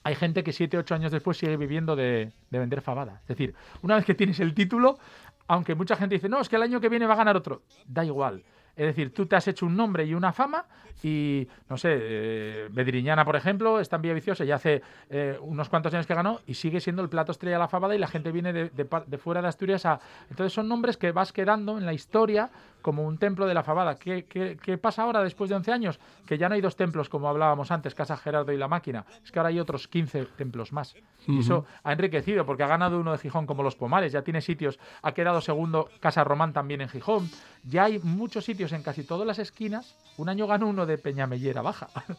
Hay 0.05 0.17
gente 0.17 0.43
que 0.43 0.53
7, 0.53 0.77
8 0.79 0.95
años 0.95 1.13
después 1.13 1.39
sigue 1.39 1.57
viviendo 1.57 1.95
de, 1.97 2.33
de 2.51 2.59
vender 2.59 2.83
fabada. 2.83 3.21
Es 3.23 3.29
decir, 3.29 3.55
una 3.83 3.95
vez 3.97 4.05
que 4.05 4.15
tienes 4.15 4.41
el 4.41 4.53
título, 4.53 4.99
aunque 5.47 5.75
mucha 5.75 5.97
gente 5.97 6.15
dice, 6.15 6.29
no, 6.29 6.41
es 6.41 6.49
que 6.49 6.57
el 6.57 6.63
año 6.63 6.81
que 6.81 6.89
viene 6.89 7.07
va 7.07 7.15
a 7.15 7.19
ganar 7.19 7.37
otro, 7.37 7.63
da 7.87 8.05
igual. 8.05 8.43
Es 8.75 8.87
decir, 8.87 9.13
tú 9.13 9.27
te 9.27 9.37
has 9.37 9.47
hecho 9.49 9.67
un 9.67 9.77
nombre 9.77 10.05
y 10.07 10.15
una 10.15 10.33
fama 10.33 10.65
y, 11.03 11.47
no 11.69 11.77
sé, 11.77 11.91
eh, 11.93 12.69
Bedriñana, 12.71 13.25
por 13.25 13.37
ejemplo, 13.37 13.81
está 13.81 13.97
en 13.97 14.03
Villaviciosa 14.03 14.45
y 14.45 14.51
hace 14.51 14.83
eh, 15.11 15.39
unos 15.43 15.69
cuantos 15.69 15.93
años 15.93 16.07
que 16.07 16.15
ganó 16.15 16.41
y 16.47 16.55
sigue 16.55 16.81
siendo 16.81 17.03
el 17.03 17.11
plato 17.11 17.33
estrella 17.33 17.57
de 17.57 17.61
la 17.61 17.69
fabada 17.69 17.95
y 17.95 17.99
la 17.99 18.07
gente 18.07 18.33
viene 18.33 18.53
de, 18.53 18.71
de 18.71 18.89
de 19.07 19.19
fuera 19.19 19.43
de 19.43 19.49
Asturias 19.49 19.85
a... 19.85 20.01
Entonces 20.31 20.55
son 20.55 20.69
nombres 20.69 20.97
que 20.97 21.13
vas 21.13 21.33
quedando 21.33 21.77
en 21.77 21.85
la 21.85 21.93
historia 21.93 22.51
como 22.83 23.05
un 23.07 23.17
templo 23.17 23.47
de 23.47 23.55
la 23.55 23.63
fabada. 23.63 23.95
¿Qué, 23.97 24.25
qué, 24.27 24.59
qué 24.63 24.77
pasa 24.77 25.03
ahora 25.05 25.23
después 25.23 25.49
de 25.49 25.57
11 25.57 25.73
años? 25.73 26.01
Que 26.27 26.37
ya 26.37 26.49
no 26.49 26.55
hay 26.57 26.61
dos 26.61 26.77
templos 26.77 27.09
como 27.09 27.29
hablábamos 27.29 27.71
antes, 27.71 27.95
Casa 27.95 28.17
Gerardo 28.17 28.53
y 28.53 28.59
La 28.59 28.69
Máquina. 28.69 29.07
Es 29.25 29.33
que 29.33 29.39
ahora 29.39 29.49
hay 29.49 29.61
otros 29.61 29.89
15 29.89 30.27
templos 30.37 30.73
más. 30.73 30.95
Y 31.27 31.41
eso 31.41 31.65
ha 31.85 31.93
enriquecido 31.93 32.45
porque 32.45 32.65
ha 32.65 32.67
ganado 32.67 32.99
uno 33.01 33.13
de 33.13 33.19
Gijón 33.19 33.47
como 33.47 33.63
Los 33.63 33.77
Pomares, 33.77 34.13
ya 34.13 34.23
tiene 34.23 34.41
sitios, 34.43 34.79
ha 35.03 35.13
quedado 35.13 35.41
segundo 35.41 35.89
Casa 36.01 36.25
Román 36.25 36.53
también 36.53 36.81
en 36.81 36.89
Gijón. 36.89 37.31
Ya 37.65 37.85
hay 37.85 38.01
muchos 38.01 38.45
sitios 38.45 38.73
en 38.73 38.83
casi 38.83 39.05
todas 39.05 39.27
las 39.27 39.39
esquinas. 39.39 39.97
Un 40.19 40.29
año 40.29 40.47
ganó 40.47 40.67
uno 40.69 40.85
de 40.85 40.99
Peñamellera 40.99 41.63
Baja. 41.63 41.89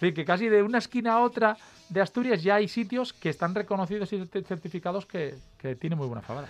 Es 0.00 0.04
decir, 0.04 0.14
que 0.14 0.24
casi 0.24 0.48
de 0.48 0.62
una 0.62 0.78
esquina 0.78 1.12
a 1.12 1.20
otra 1.20 1.58
de 1.90 2.00
Asturias 2.00 2.42
ya 2.42 2.54
hay 2.54 2.68
sitios 2.68 3.12
que 3.12 3.28
están 3.28 3.54
reconocidos 3.54 4.10
y 4.14 4.16
cert- 4.16 4.46
certificados 4.46 5.04
que, 5.04 5.34
que 5.58 5.76
tienen 5.76 5.98
muy 5.98 6.06
buena 6.08 6.22
fabada. 6.22 6.48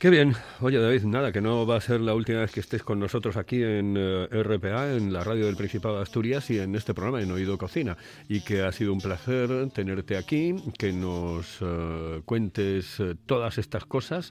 Qué 0.00 0.08
bien. 0.08 0.34
Oye, 0.62 0.78
David, 0.78 1.02
nada, 1.04 1.30
que 1.30 1.42
no 1.42 1.66
va 1.66 1.76
a 1.76 1.80
ser 1.82 2.00
la 2.00 2.14
última 2.14 2.40
vez 2.40 2.52
que 2.52 2.60
estés 2.60 2.82
con 2.82 2.98
nosotros 2.98 3.36
aquí 3.36 3.62
en 3.62 3.98
eh, 3.98 4.28
RPA, 4.30 4.94
en 4.94 5.12
la 5.12 5.22
radio 5.22 5.44
del 5.44 5.56
Principado 5.56 5.96
de 5.96 6.02
Asturias 6.04 6.48
y 6.48 6.58
en 6.58 6.74
este 6.74 6.94
programa, 6.94 7.20
en 7.20 7.30
Oído 7.30 7.58
Cocina. 7.58 7.98
Y 8.26 8.40
que 8.40 8.62
ha 8.62 8.72
sido 8.72 8.94
un 8.94 9.02
placer 9.02 9.68
tenerte 9.74 10.16
aquí, 10.16 10.54
que 10.78 10.90
nos 10.90 11.58
eh, 11.60 12.22
cuentes 12.24 12.98
eh, 12.98 13.14
todas 13.26 13.58
estas 13.58 13.84
cosas 13.84 14.30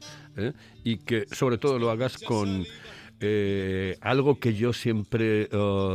y 0.83 0.97
que 0.97 1.27
sobre 1.31 1.59
todo 1.59 1.77
lo 1.77 1.91
hagas 1.91 2.17
con... 2.17 2.65
algo 4.01 4.39
que 4.39 4.55
yo 4.55 4.73
siempre 4.73 5.49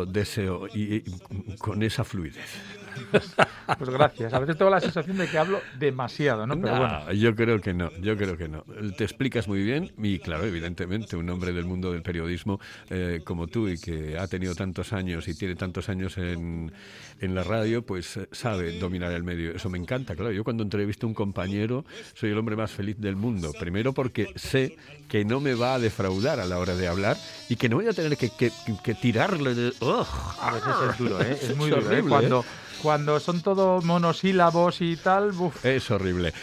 deseo 0.06 0.68
y 0.72 1.02
con 1.58 1.82
esa 1.82 2.04
fluidez. 2.04 2.83
Pues 3.78 3.90
gracias. 3.90 4.32
A 4.34 4.38
veces 4.38 4.56
tengo 4.58 4.70
la 4.70 4.80
sensación 4.80 5.16
de 5.16 5.26
que 5.26 5.38
hablo 5.38 5.60
demasiado, 5.78 6.46
¿no? 6.46 6.60
Pero 6.60 6.76
bueno. 6.76 7.12
yo 7.12 7.34
creo 7.34 7.60
que 7.60 7.72
no, 7.74 7.90
yo 8.00 8.16
creo 8.16 8.36
que 8.36 8.48
no. 8.48 8.64
Te 8.96 9.04
explicas 9.04 9.48
muy 9.48 9.62
bien 9.62 9.92
y 9.98 10.18
claro, 10.18 10.44
evidentemente, 10.44 11.16
un 11.16 11.28
hombre 11.30 11.52
del 11.52 11.64
mundo 11.64 11.92
del 11.92 12.02
periodismo 12.02 12.60
eh, 12.90 13.20
como 13.24 13.46
tú 13.46 13.68
y 13.68 13.78
que 13.78 14.18
ha 14.18 14.26
tenido 14.26 14.54
tantos 14.54 14.92
años 14.92 15.28
y 15.28 15.34
tiene 15.34 15.54
tantos 15.56 15.88
años 15.88 16.18
en, 16.18 16.72
en 17.20 17.34
la 17.34 17.42
radio, 17.42 17.82
pues 17.82 18.16
eh, 18.18 18.28
sabe 18.32 18.78
dominar 18.78 19.12
el 19.12 19.22
medio. 19.24 19.52
Eso 19.54 19.70
me 19.70 19.78
encanta, 19.78 20.14
claro. 20.14 20.32
Yo 20.32 20.44
cuando 20.44 20.62
entrevisto 20.62 21.06
a 21.06 21.08
un 21.08 21.14
compañero 21.14 21.84
soy 22.14 22.30
el 22.30 22.38
hombre 22.38 22.56
más 22.56 22.70
feliz 22.70 22.96
del 22.98 23.16
mundo. 23.16 23.52
Primero 23.58 23.92
porque 23.92 24.28
sé 24.36 24.76
que 25.08 25.24
no 25.24 25.40
me 25.40 25.54
va 25.54 25.74
a 25.74 25.78
defraudar 25.78 26.38
a 26.40 26.44
la 26.46 26.58
hora 26.58 26.74
de 26.76 26.86
hablar 26.88 27.16
y 27.48 27.56
que 27.56 27.68
no 27.68 27.76
voy 27.76 27.86
a 27.88 27.92
tener 27.92 28.16
que, 28.16 28.30
que- 28.30 28.52
que 28.82 28.94
tirarle 28.94 29.54
de... 29.54 29.68
¡Ugh! 29.80 30.06
A 30.40 30.52
veces 30.52 30.74
es 30.90 30.98
duro, 30.98 31.20
¿eh? 31.20 31.38
Es 31.40 31.56
muy 31.56 31.70
Es 31.70 31.76
duro, 31.76 31.86
¿eh? 31.86 31.86
horrible, 31.94 32.08
Cuando, 32.10 32.44
cuando 32.84 33.18
son 33.18 33.40
todo 33.40 33.80
monosílabos 33.80 34.82
y 34.82 34.96
tal, 34.96 35.30
uf, 35.30 35.64
Es 35.64 35.90
horrible. 35.90 36.34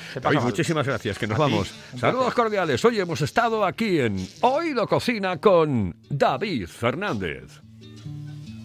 Muchísimas 0.41 0.87
gracias, 0.87 1.19
que 1.19 1.27
nos 1.27 1.35
A 1.35 1.41
vamos. 1.41 1.67
Saludos 1.99 2.33
placer. 2.33 2.33
cordiales. 2.33 2.83
Hoy 2.83 2.99
hemos 2.99 3.21
estado 3.21 3.63
aquí 3.63 3.99
en 3.99 4.27
Oído 4.41 4.87
Cocina 4.87 5.37
con 5.39 5.95
David 6.09 6.65
Fernández. 6.65 7.61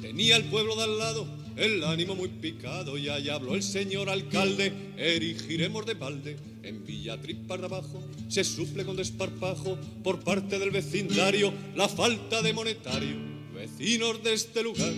Tenía 0.01 0.37
el 0.37 0.45
pueblo 0.45 0.75
de 0.75 0.85
al 0.85 0.99
lado 0.99 1.27
el 1.57 1.85
ánimo 1.85 2.15
muy 2.15 2.29
picado 2.29 2.97
y 2.97 3.11
allá 3.11 3.35
habló 3.35 3.55
el 3.55 3.63
señor 3.63 4.09
alcalde, 4.09 4.95
erigiremos 4.97 5.85
de 5.85 5.95
balde 5.95 6.37
en 6.63 6.83
Villatriz 6.87 7.37
para 7.47 7.67
abajo, 7.67 8.03
se 8.29 8.43
suple 8.43 8.87
con 8.87 8.97
desparpajo 8.97 9.77
por 10.03 10.21
parte 10.21 10.59
del 10.59 10.71
vecindario 10.71 11.53
la 11.75 11.89
falta 11.89 12.41
de 12.41 12.55
monetario. 12.55 13.17
Vecinos 13.55 14.23
de 14.23 14.33
este 14.33 14.63
lugar, 14.63 14.93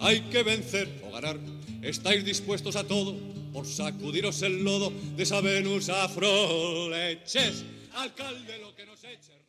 hay 0.00 0.20
que 0.22 0.42
vencer 0.42 1.00
o 1.08 1.12
ganar, 1.12 1.38
estáis 1.82 2.24
dispuestos 2.24 2.76
a 2.76 2.84
todo 2.84 3.16
por 3.52 3.66
sacudiros 3.66 4.40
el 4.42 4.62
lodo 4.62 4.92
de 5.16 5.22
esa 5.22 5.40
Venus 5.40 5.88
afro 5.88 6.88
leches, 6.88 7.64
alcalde 7.94 8.58
lo 8.58 8.74
que 8.74 8.86
nos 8.86 9.02
eche. 9.04 9.41